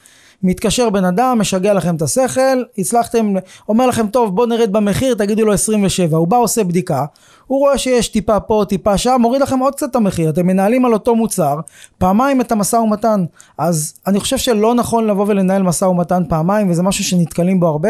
מתקשר 0.43 0.89
בן 0.89 1.05
אדם, 1.05 1.39
משגע 1.39 1.73
לכם 1.73 1.95
את 1.95 2.01
השכל, 2.01 2.63
הצלחתם, 2.77 3.33
אומר 3.69 3.87
לכם, 3.87 4.07
טוב, 4.07 4.35
בוא 4.35 4.45
נרד 4.45 4.71
במחיר, 4.71 5.13
תגידו 5.13 5.45
לו 5.45 5.53
27. 5.53 6.17
הוא 6.17 6.27
בא, 6.27 6.37
עושה 6.37 6.63
בדיקה, 6.63 7.05
הוא 7.47 7.59
רואה 7.59 7.77
שיש 7.77 8.07
טיפה 8.07 8.39
פה, 8.39 8.63
טיפה 8.69 8.97
שם, 8.97 9.17
מוריד 9.19 9.41
לכם 9.41 9.59
עוד 9.59 9.75
קצת 9.75 9.89
את 9.89 9.95
המחיר. 9.95 10.29
אתם 10.29 10.47
מנהלים 10.47 10.85
על 10.85 10.93
אותו 10.93 11.15
מוצר, 11.15 11.59
פעמיים 11.97 12.41
את 12.41 12.51
המשא 12.51 12.75
ומתן. 12.75 13.25
אז 13.57 13.93
אני 14.07 14.19
חושב 14.19 14.37
שלא 14.37 14.75
נכון 14.75 15.07
לבוא 15.07 15.25
ולנהל 15.27 15.63
משא 15.63 15.85
ומתן 15.85 16.23
פעמיים, 16.29 16.71
וזה 16.71 16.83
משהו 16.83 17.03
שנתקלים 17.03 17.59
בו 17.59 17.67
הרבה, 17.67 17.89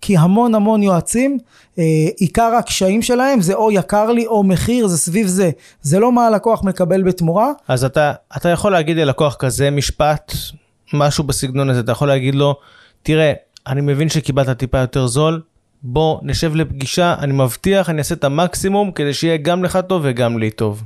כי 0.00 0.16
המון 0.16 0.54
המון 0.54 0.82
יועצים, 0.82 1.38
אה, 1.78 1.84
עיקר 2.16 2.54
הקשיים 2.58 3.02
שלהם 3.02 3.40
זה 3.40 3.54
או 3.54 3.70
יקר 3.70 4.10
לי 4.10 4.26
או 4.26 4.44
מחיר, 4.44 4.86
זה 4.86 4.98
סביב 4.98 5.26
זה. 5.26 5.50
זה 5.82 5.98
לא 5.98 6.12
מה 6.12 6.26
הלקוח 6.26 6.64
מקבל 6.64 7.02
בתמורה. 7.02 7.52
אז 7.68 7.84
אתה, 7.84 8.12
אתה 8.36 8.48
יכול 8.48 8.72
להגיד 8.72 8.96
ללקוח 8.96 9.36
כזה 9.38 9.70
משפט, 9.70 10.32
משהו 10.92 11.24
בסגנון 11.24 11.70
הזה, 11.70 11.80
אתה 11.80 11.92
יכול 11.92 12.08
להגיד 12.08 12.34
לו, 12.34 12.56
תראה, 13.02 13.32
אני 13.66 13.80
מבין 13.80 14.08
שקיבלת 14.08 14.58
טיפה 14.58 14.78
יותר 14.78 15.06
זול, 15.06 15.42
בוא 15.82 16.18
נשב 16.22 16.54
לפגישה, 16.54 17.14
אני 17.18 17.32
מבטיח, 17.32 17.90
אני 17.90 17.98
אעשה 17.98 18.14
את 18.14 18.24
המקסימום 18.24 18.90
כדי 18.90 19.14
שיהיה 19.14 19.36
גם 19.36 19.64
לך 19.64 19.78
טוב 19.88 20.02
וגם 20.04 20.38
לי 20.38 20.50
טוב. 20.50 20.82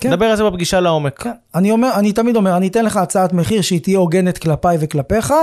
כן. 0.00 0.10
נדבר 0.10 0.26
על 0.26 0.36
זה 0.36 0.44
בפגישה 0.44 0.80
לעומק. 0.80 1.22
כן. 1.22 1.30
אני 1.54 1.70
אומר, 1.70 1.90
אני 1.94 2.12
תמיד 2.12 2.36
אומר, 2.36 2.56
אני 2.56 2.68
אתן 2.68 2.84
לך 2.84 2.96
הצעת 2.96 3.32
מחיר 3.32 3.62
שהיא 3.62 3.80
תהיה 3.80 3.98
הוגנת 3.98 4.38
כלפיי 4.38 4.76
וכלפיך, 4.80 5.34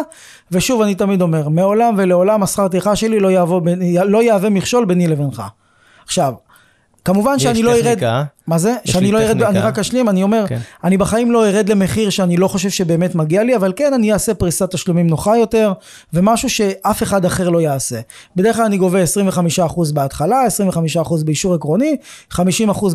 ושוב 0.51 0.81
אני 0.81 0.95
תמיד 0.95 1.21
אומר, 1.21 1.49
מעולם 1.49 1.93
ולעולם 1.97 2.43
השכר 2.43 2.67
טרחה 2.67 2.95
שלי 2.95 3.19
לא, 3.19 3.31
יעבור, 3.31 3.61
לא 4.05 4.23
יהווה 4.23 4.49
מכשול 4.49 4.85
ביני 4.85 5.07
לבינך. 5.07 5.43
עכשיו, 6.05 6.33
כמובן 7.05 7.39
שאני 7.39 7.63
לא 7.63 7.71
ארד... 7.71 7.77
יש 7.77 7.83
טכניקה. 7.83 8.23
מה 8.47 8.57
זה? 8.57 8.75
שאני 8.85 9.11
לא 9.11 9.19
ארד. 9.19 9.41
אני 9.43 9.59
רק 9.59 9.79
אשלים, 9.79 10.09
אני 10.09 10.23
אומר, 10.23 10.45
כן. 10.47 10.59
אני 10.83 10.97
בחיים 10.97 11.31
לא 11.31 11.47
ארד 11.47 11.69
למחיר 11.69 12.09
שאני 12.09 12.37
לא 12.37 12.47
חושב 12.47 12.69
שבאמת 12.69 13.15
מגיע 13.15 13.43
לי, 13.43 13.55
אבל 13.55 13.73
כן, 13.75 13.93
אני 13.93 14.13
אעשה 14.13 14.33
פריסת 14.33 14.71
תשלומים 14.71 15.07
נוחה 15.07 15.37
יותר, 15.37 15.73
ומשהו 16.13 16.49
שאף 16.49 17.03
אחד 17.03 17.25
אחר 17.25 17.49
לא 17.49 17.61
יעשה. 17.61 17.99
בדרך 18.35 18.55
כלל 18.55 18.65
אני 18.65 18.77
גובה 18.77 18.99
25% 19.67 19.93
בהתחלה, 19.93 20.43
25% 21.03 21.25
באישור 21.25 21.53
עקרוני, 21.53 21.95
50% 22.33 22.39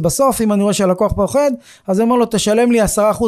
בסוף, 0.01 0.40
אם 0.40 0.53
אני 0.53 0.62
רואה 0.62 0.75
שהלקוח 0.75 1.12
פוחד, 1.12 1.51
אז 1.87 2.01
אני 2.01 2.05
אומר 2.05 2.16
לו, 2.16 2.27
תשלם 2.31 2.73
לי 2.73 2.83
10% 2.83 2.87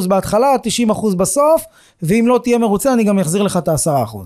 בהתחלה, 0.09 0.49
90% 0.91 1.15
בסוף, 1.17 1.63
ואם 2.03 2.25
לא 2.29 2.41
תהיה 2.43 2.59
מרוצה, 2.59 2.93
אני 2.93 3.05
גם 3.05 3.19
אחזיר 3.19 3.43
לך 3.43 3.57
את 3.57 3.69
ה-10%. 3.69 4.17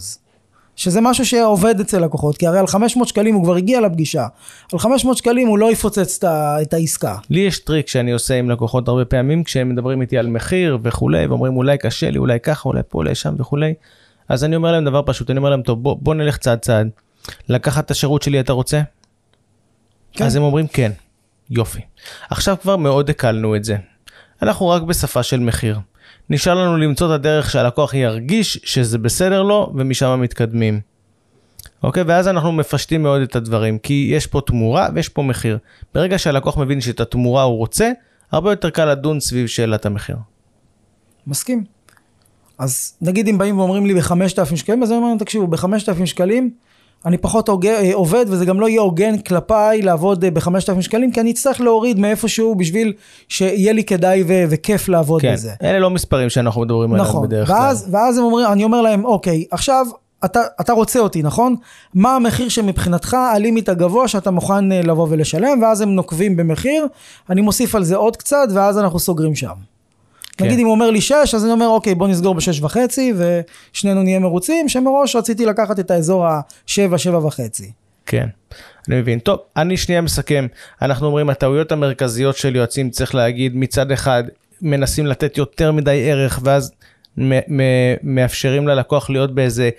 שזה 0.77 1.01
משהו 1.01 1.27
שעובד 1.27 1.81
אצל 1.81 2.05
לקוחות, 2.05 2.37
כי 2.37 2.47
הרי 2.47 2.59
על 2.59 2.67
500 2.67 3.09
שקלים 3.09 3.35
הוא 3.35 3.45
כבר 3.45 3.57
הגיע 3.57 3.81
לפגישה. 3.81 4.27
על 4.73 4.79
500 4.79 5.17
שקלים 5.17 5.49
הוא 5.49 5.59
לא 5.59 5.73
יפוצץ 5.73 6.25
את 6.63 6.75
העסקה. 6.75 7.17
לי 7.31 7.41
יש 7.41 7.59
טריק 7.59 7.89
שאני 7.89 8.13
עושה 8.13 8.39
עם 8.39 8.51
לקוחות 8.51 8.89
הרבה 8.89 9.05
פעמים 9.05 9.45
כשהם 9.45 9.69
מדברים 9.69 10.01
איתי 10.01 10.19
על 10.19 10.27
מחיר 10.27 10.79
וכולי 10.83 11.27
ואומרים 11.27 11.57
אולי 11.57 11.79
קשה 11.79 12.11
לי 12.11 12.19
אולי 12.19 12.41
ככה 12.41 12.69
אולי 12.69 12.83
פה 12.89 12.99
אולי 12.99 13.15
שם 13.15 13.35
וכולי. 13.39 13.75
אז 14.29 14.45
אני 14.45 14.57
אומר 14.57 14.73
להם 14.73 14.85
דבר 14.85 15.03
פשוט 15.07 15.31
אני 15.31 15.39
אומר 15.39 15.51
להם 15.51 15.63
טוב 15.63 15.83
בוא, 15.83 15.97
בוא 16.01 16.15
נלך 16.15 16.37
צעד 16.37 16.59
צעד. 16.59 16.89
לקחת 17.49 17.85
את 17.85 17.91
השירות 17.91 18.23
שלי 18.23 18.41
אתה 18.41 18.53
רוצה? 18.53 18.81
כן. 20.13 20.25
אז 20.25 20.37
הם 20.37 20.43
אומרים 20.43 20.67
כן. 20.67 20.93
יופי. 21.51 21.81
עכשיו 22.31 22.57
כבר 22.63 22.77
מאוד 22.77 23.11
הקלנו 23.11 23.57
את 23.57 23.65
זה. 23.65 23.77
אנחנו 24.43 24.69
רק 24.69 24.83
בשפה 24.83 25.23
של 25.23 25.41
מחיר. 25.41 25.79
נשאר 26.31 26.55
לנו 26.55 26.77
למצוא 26.77 27.07
את 27.07 27.12
הדרך 27.12 27.51
שהלקוח 27.51 27.94
ירגיש 27.94 28.61
שזה 28.64 28.98
בסדר 28.98 29.42
לו 29.42 29.72
ומשם 29.75 30.20
מתקדמים. 30.22 30.81
אוקיי? 31.83 32.03
ואז 32.03 32.29
אנחנו 32.29 32.53
מפשטים 32.53 33.03
מאוד 33.03 33.22
את 33.22 33.37
הדברים, 33.37 33.79
כי 33.79 34.11
יש 34.14 34.27
פה 34.27 34.40
תמורה 34.46 34.88
ויש 34.94 35.09
פה 35.09 35.22
מחיר. 35.22 35.59
ברגע 35.94 36.18
שהלקוח 36.18 36.59
מבין 36.59 36.81
שאת 36.81 37.01
התמורה 37.01 37.42
הוא 37.42 37.59
רוצה, 37.59 37.90
הרבה 38.33 38.53
יותר 38.53 38.70
קל 38.70 38.85
לדון 38.85 39.20
סביב 39.20 39.46
שאלת 39.46 39.87
המחיר. 39.87 40.16
מסכים. 41.27 41.64
אז 42.59 42.94
נגיד 43.01 43.29
אם 43.29 43.38
באים 43.38 43.59
ואומרים 43.59 43.87
לי 43.87 43.94
ב-5,000 43.94 44.57
שקלים, 44.57 44.83
אז 44.83 44.90
אני 44.90 44.98
אומר 44.98 45.09
להם, 45.09 45.18
תקשיבו, 45.18 45.46
ב-5,000 45.46 46.07
שקלים 46.07 46.51
אני 47.07 47.19
פחות. 47.19 47.49
אה, 47.49 47.95
עובד, 47.95 48.27
וזה 48.29 48.45
גם 48.45 48.61
לא 48.61 48.69
יהיה 48.69 48.81
הוגן 48.81 49.19
כלפיי 49.19 49.83
לעבוד 49.83 50.25
אה, 50.25 50.31
ב-5,000 50.31 50.81
שקלים, 50.81 51.12
כי 51.12 51.21
אני 51.21 51.31
אצטרך 51.31 51.61
להוריד 51.61 51.99
מאיפשהו 51.99 52.55
בשביל 52.55 52.93
שיהיה 53.29 53.73
לי 53.73 53.85
כדאי 53.85 54.23
ו- 54.27 54.45
וכיף 54.49 54.88
לעבוד 54.88 55.23
כן, 55.23 55.33
בזה. 55.33 55.53
אלה 55.62 55.79
לא 55.79 55.91
מספרים 55.91 56.31
שאנחנו 56.31 56.61
מדברים 56.61 56.93
עליהם 56.93 57.09
נכון, 57.09 57.27
בדרך 57.27 57.49
כלל. 57.49 57.75
ואז 57.91 58.19
הם 58.19 58.25
אומרים, 58.25 58.47
אני 58.47 58.65
אומר 58.65 58.83
להם, 58.83 59.05
אוקיי, 59.05 59.45
עכשיו 59.51 59.87
אתה, 60.25 60.41
אתה 60.61 60.73
רוצה 60.73 60.99
אותי, 60.99 61.23
נכון? 61.23 61.57
מה 61.95 62.17
המחיר 62.17 62.49
שמבחינתך 62.49 63.15
הלימיט 63.15 63.69
הגבוה 63.69 64.09
שאתה 64.09 64.31
מוכן 64.31 64.73
אה, 64.73 64.83
לבוא 64.83 65.07
ולשלם, 65.11 65.62
ואז 65.62 65.81
הם 65.81 65.95
נוקבים 65.95 66.37
במחיר, 66.37 66.87
אני 67.31 67.41
מוסיף 67.41 67.75
על 67.75 67.85
זה 67.85 67.97
עוד 67.97 68.17
קצת, 68.17 68.49
ואז 68.55 68.79
אנחנו 68.79 68.99
סוגרים 68.99 69.35
שם. 69.35 69.72
כן. 70.37 70.45
נגיד 70.45 70.59
אם 70.59 70.64
הוא 70.64 70.75
אומר 70.75 70.90
לי 70.90 71.01
6, 71.01 71.12
אז 71.12 71.45
אני 71.45 71.53
אומר, 71.53 71.68
אוקיי, 71.68 71.95
בוא 71.95 72.09
נסגור 72.09 72.35
ב-6 72.35 72.64
וחצי, 72.64 73.12
ושנינו 73.16 74.03
נהיה 74.03 74.18
מרוצים, 74.18 74.68
שמראש 74.68 75.16
רציתי 75.16 75.47
לקחת 75.47 75.79
את 75.81 75.90
האזור 75.90 76.27
ה-7, 76.27 76.99
7 76.99 77.27
וחצי. 77.27 77.73
כן, 78.07 78.27
אני 78.88 79.01
מבין. 79.01 79.18
טוב, 79.18 79.38
אני 79.57 79.77
שנייה 79.77 80.01
מסכם. 80.01 80.47
אנחנו 80.83 81.07
אומרים 81.07 81.31
הטעויות 81.31 81.73
המרכזיות 81.73 82.37
של 82.37 82.57
יועצים 82.57 82.90
צריך 82.90 83.14
להגיד 83.14 83.57
מצד 83.57 83.92
אחד 83.92 84.25
מנסים 84.62 85.07
לתת 85.07 85.38
יותר 85.38 85.73
מדי 85.73 86.11
ערך 86.11 86.40
ואז 86.42 86.73
מאפשרים 88.03 88.68
ללקוח 88.68 89.11
להיות 89.11 89.35
באיזה 89.35 89.71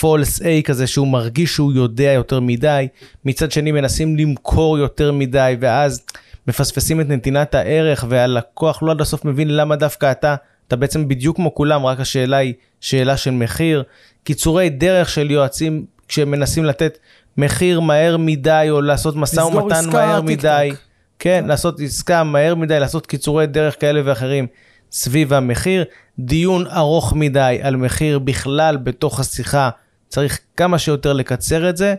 false 0.00 0.40
A 0.42 0.62
כזה 0.64 0.86
שהוא 0.86 1.08
מרגיש 1.08 1.54
שהוא 1.54 1.72
יודע 1.72 2.12
יותר 2.12 2.40
מדי. 2.40 2.88
מצד 3.24 3.52
שני 3.52 3.72
מנסים 3.72 4.16
למכור 4.16 4.78
יותר 4.78 5.12
מדי 5.12 5.56
ואז 5.60 6.02
מפספסים 6.48 7.00
את 7.00 7.08
נתינת 7.08 7.54
הערך 7.54 8.04
והלקוח 8.08 8.82
לא 8.82 8.90
עד 8.90 9.00
הסוף 9.00 9.24
מבין 9.24 9.56
למה 9.56 9.76
דווקא 9.76 10.10
אתה, 10.10 10.34
אתה 10.68 10.76
בעצם 10.76 11.08
בדיוק 11.08 11.36
כמו 11.36 11.54
כולם, 11.54 11.86
רק 11.86 12.00
השאלה 12.00 12.36
היא 12.36 12.54
שאלה 12.80 13.16
של 13.16 13.30
מחיר. 13.30 13.82
קיצורי 14.24 14.70
דרך 14.70 15.08
של 15.08 15.30
יועצים 15.30 15.84
כשהם 16.08 16.30
מנסים 16.30 16.64
לתת 16.64 16.98
מחיר 17.36 17.80
מהר 17.80 18.16
מדי 18.16 18.66
או 18.70 18.80
לעשות 18.80 19.16
משא 19.16 19.40
ומתן 19.40 19.90
מהר 19.92 20.22
מדי. 20.22 20.68
טק. 20.72 20.78
כן, 21.18 21.44
לעשות 21.48 21.80
עסקה 21.80 22.24
מהר 22.24 22.54
מדי, 22.54 22.80
לעשות 22.80 23.06
קיצורי 23.06 23.46
דרך 23.46 23.80
כאלה 23.80 24.00
ואחרים 24.04 24.46
סביב 24.92 25.32
המחיר. 25.32 25.84
דיון 26.18 26.66
ארוך 26.66 27.12
מדי 27.12 27.58
על 27.62 27.76
מחיר 27.76 28.18
בכלל 28.18 28.76
בתוך 28.76 29.20
השיחה, 29.20 29.70
צריך 30.08 30.40
כמה 30.56 30.78
שיותר 30.78 31.12
לקצר 31.12 31.68
את 31.68 31.76
זה. 31.76 31.94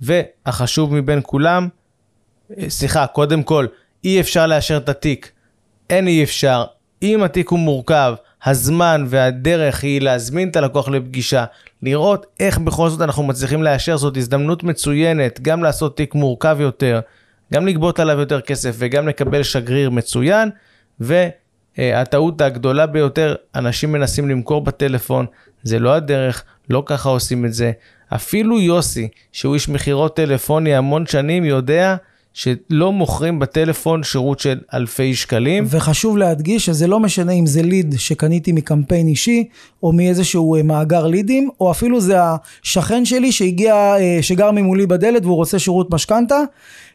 והחשוב 0.00 0.94
מבין 0.94 1.20
כולם, 1.22 1.68
אה, 2.58 2.70
סליחה, 2.70 3.06
קודם 3.06 3.42
כל, 3.42 3.66
אי 4.06 4.20
אפשר 4.20 4.46
לאשר 4.46 4.76
את 4.76 4.88
התיק. 4.88 5.30
אין 5.90 6.08
אי 6.08 6.24
אפשר. 6.24 6.64
אם 7.02 7.22
התיק 7.22 7.48
הוא 7.48 7.58
מורכב, 7.58 8.14
הזמן 8.44 9.04
והדרך 9.08 9.82
היא 9.82 10.00
להזמין 10.00 10.48
את 10.48 10.56
הלקוח 10.56 10.88
לפגישה, 10.88 11.44
לראות 11.82 12.26
איך 12.40 12.58
בכל 12.58 12.88
זאת 12.88 13.00
אנחנו 13.00 13.22
מצליחים 13.22 13.62
לאשר, 13.62 13.96
זאת 13.96 14.16
הזדמנות 14.16 14.62
מצוינת 14.62 15.40
גם 15.40 15.62
לעשות 15.62 15.96
תיק 15.96 16.14
מורכב 16.14 16.56
יותר, 16.60 17.00
גם 17.52 17.66
לגבות 17.66 18.00
עליו 18.00 18.20
יותר 18.20 18.40
כסף 18.40 18.74
וגם 18.78 19.08
לקבל 19.08 19.42
שגריר 19.42 19.90
מצוין, 19.90 20.50
והטעות 21.00 22.40
הגדולה 22.40 22.86
ביותר, 22.86 23.34
אנשים 23.54 23.92
מנסים 23.92 24.28
למכור 24.28 24.60
בטלפון, 24.60 25.26
זה 25.62 25.78
לא 25.78 25.94
הדרך, 25.94 26.44
לא 26.70 26.82
ככה 26.86 27.08
עושים 27.08 27.44
את 27.44 27.52
זה. 27.52 27.72
אפילו 28.14 28.60
יוסי, 28.60 29.08
שהוא 29.32 29.54
איש 29.54 29.68
מכירות 29.68 30.16
טלפוני 30.16 30.74
המון 30.74 31.06
שנים, 31.06 31.44
יודע 31.44 31.96
שלא 32.36 32.92
מוכרים 32.92 33.38
בטלפון 33.38 34.02
שירות 34.02 34.38
של 34.38 34.60
אלפי 34.74 35.14
שקלים. 35.14 35.64
וחשוב 35.70 36.16
להדגיש 36.16 36.66
שזה 36.66 36.86
לא 36.86 37.00
משנה 37.00 37.32
אם 37.32 37.46
זה 37.46 37.62
ליד 37.62 37.94
שקניתי 37.98 38.52
מקמפיין 38.52 39.08
אישי, 39.08 39.48
או 39.82 39.92
מאיזשהו 39.92 40.56
אה, 40.56 40.62
מאגר 40.62 41.06
לידים, 41.06 41.48
או 41.60 41.70
אפילו 41.70 42.00
זה 42.00 42.16
השכן 42.20 43.04
שלי 43.04 43.32
שהגיע, 43.32 43.74
אה, 43.74 44.18
שגר 44.22 44.50
ממולי 44.50 44.86
בדלת 44.86 45.24
והוא 45.24 45.36
רוצה 45.36 45.58
שירות 45.58 45.90
משכנתה. 45.90 46.40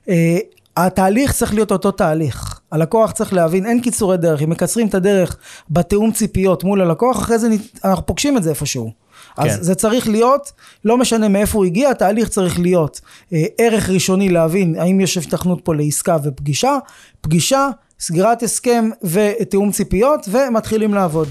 אה, 0.09 0.37
התהליך 0.77 1.31
צריך 1.31 1.53
להיות 1.53 1.71
אותו 1.71 1.91
תהליך. 1.91 2.59
הלקוח 2.71 3.11
צריך 3.11 3.33
להבין, 3.33 3.65
אין 3.65 3.81
קיצורי 3.81 4.17
דרך, 4.17 4.41
אם 4.41 4.49
מקצרים 4.49 4.87
את 4.87 4.95
הדרך 4.95 5.37
בתיאום 5.69 6.11
ציפיות 6.11 6.63
מול 6.63 6.81
הלקוח, 6.81 7.19
אחרי 7.19 7.39
זה 7.39 7.47
אנחנו 7.85 8.05
פוגשים 8.05 8.37
את 8.37 8.43
זה 8.43 8.49
איפשהו. 8.49 8.91
אז 9.37 9.55
כן. 9.55 9.63
זה 9.63 9.75
צריך 9.75 10.07
להיות, 10.07 10.51
לא 10.85 10.97
משנה 10.97 11.27
מאיפה 11.27 11.57
הוא 11.57 11.65
הגיע, 11.65 11.89
התהליך 11.89 12.29
צריך 12.29 12.59
להיות 12.59 13.01
אה, 13.33 13.43
ערך 13.57 13.89
ראשוני 13.89 14.29
להבין 14.29 14.75
האם 14.79 14.99
יש 14.99 15.17
הבטחנות 15.17 15.61
פה 15.63 15.75
לעסקה 15.75 16.17
ופגישה, 16.23 16.77
פגישה, 17.21 17.67
סגירת 17.99 18.43
הסכם 18.43 18.89
ותיאום 19.03 19.71
ציפיות, 19.71 20.29
ומתחילים 20.31 20.93
לעבוד. 20.93 21.27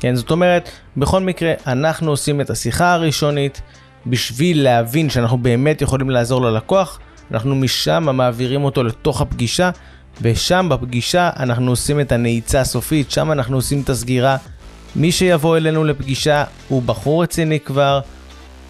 כן, 0.00 0.14
זאת 0.14 0.30
אומרת, 0.30 0.68
בכל 0.96 1.20
מקרה, 1.20 1.52
אנחנו 1.66 2.10
עושים 2.10 2.40
את 2.40 2.50
השיחה 2.50 2.92
הראשונית 2.92 3.60
בשביל 4.06 4.62
להבין 4.62 5.10
שאנחנו 5.10 5.38
באמת 5.38 5.82
יכולים 5.82 6.10
לעזור 6.10 6.42
ללקוח, 6.42 7.00
אנחנו 7.30 7.54
משם 7.54 8.08
מעבירים 8.14 8.64
אותו 8.64 8.82
לתוך 8.82 9.20
הפגישה, 9.20 9.70
ושם 10.22 10.68
בפגישה 10.70 11.30
אנחנו 11.36 11.70
עושים 11.70 12.00
את 12.00 12.12
הנעיצה 12.12 12.60
הסופית, 12.60 13.10
שם 13.10 13.32
אנחנו 13.32 13.56
עושים 13.56 13.80
את 13.80 13.88
הסגירה. 13.88 14.36
מי 14.96 15.12
שיבוא 15.12 15.56
אלינו 15.56 15.84
לפגישה 15.84 16.44
הוא 16.68 16.82
בחור 16.82 17.22
רציני 17.22 17.60
כבר, 17.60 18.00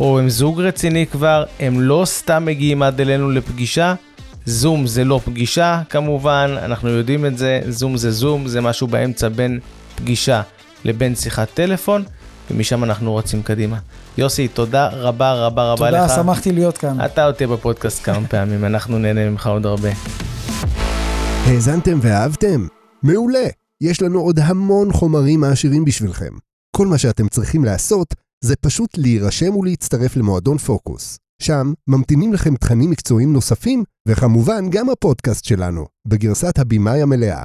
או 0.01 0.19
הם 0.19 0.29
זוג 0.29 0.61
רציני 0.61 1.07
כבר, 1.07 1.45
הם 1.61 1.81
לא 1.81 2.03
סתם 2.07 2.45
מגיעים 2.45 2.83
עד 2.83 3.01
אלינו 3.01 3.31
לפגישה. 3.31 3.95
זום 4.45 4.87
זה 4.87 5.05
לא 5.05 5.21
פגישה 5.25 5.83
כמובן, 5.91 6.57
אנחנו 6.63 6.89
יודעים 6.89 7.27
את 7.27 7.39
זה, 7.39 7.61
זום 7.69 7.97
זה 7.97 8.11
זום, 8.11 8.49
זה 8.49 8.61
משהו 8.61 8.87
באמצע 8.87 9.29
בין 9.29 9.61
פגישה 9.95 10.43
לבין 10.85 11.15
שיחת 11.15 11.49
טלפון, 11.55 12.05
ומשם 12.51 12.85
אנחנו 12.85 13.13
רוצים 13.13 13.43
קדימה. 13.43 13.77
יוסי, 14.19 14.49
תודה 14.49 14.89
רבה 14.93 15.33
רבה 15.33 15.73
רבה 15.73 15.91
תודה, 15.91 16.05
לך. 16.05 16.13
שמחתי 16.17 16.53
להיות 16.53 16.79
כאן. 16.79 17.05
אתה 17.05 17.25
עוד 17.25 17.35
תהיה 17.35 17.49
בפודקאסט 17.49 18.05
כמה 18.05 18.29
פעמים, 18.29 18.65
אנחנו 18.65 18.99
נהנה 18.99 19.31
ממך 19.31 19.47
עוד 19.47 19.67
הרבה. 19.67 19.89
האזנתם 21.47 21.99
ואהבתם? 22.03 22.67
מעולה! 23.03 23.60
יש 23.83 24.03
לנו 24.03 24.21
עוד 24.21 24.39
המון 24.39 24.93
חומרים 24.93 25.41
מעשירים 25.41 25.85
בשבילכם. 25.85 26.35
כל 26.77 26.87
מה 26.87 26.99
שאתם 26.99 27.29
צריכים 27.29 27.65
לעשות 27.65 28.15
זה 28.45 28.57
פשוט 28.57 28.99
להירשם 28.99 29.57
ולהצטרף 29.57 30.17
למועדון 30.17 30.59
פוקוס. 30.59 31.19
שם 31.43 31.73
ממתינים 31.89 32.33
לכם 32.33 32.57
תכנים 32.57 32.91
מקצועיים 32.91 33.33
נוספים, 33.33 33.85
וכמובן 34.09 34.71
גם 34.71 34.91
הפודקאסט 34.91 35.45
שלנו, 35.45 35.87
בגרסת 36.09 36.59
הבמאי 36.59 37.03
המלאה. 37.03 37.45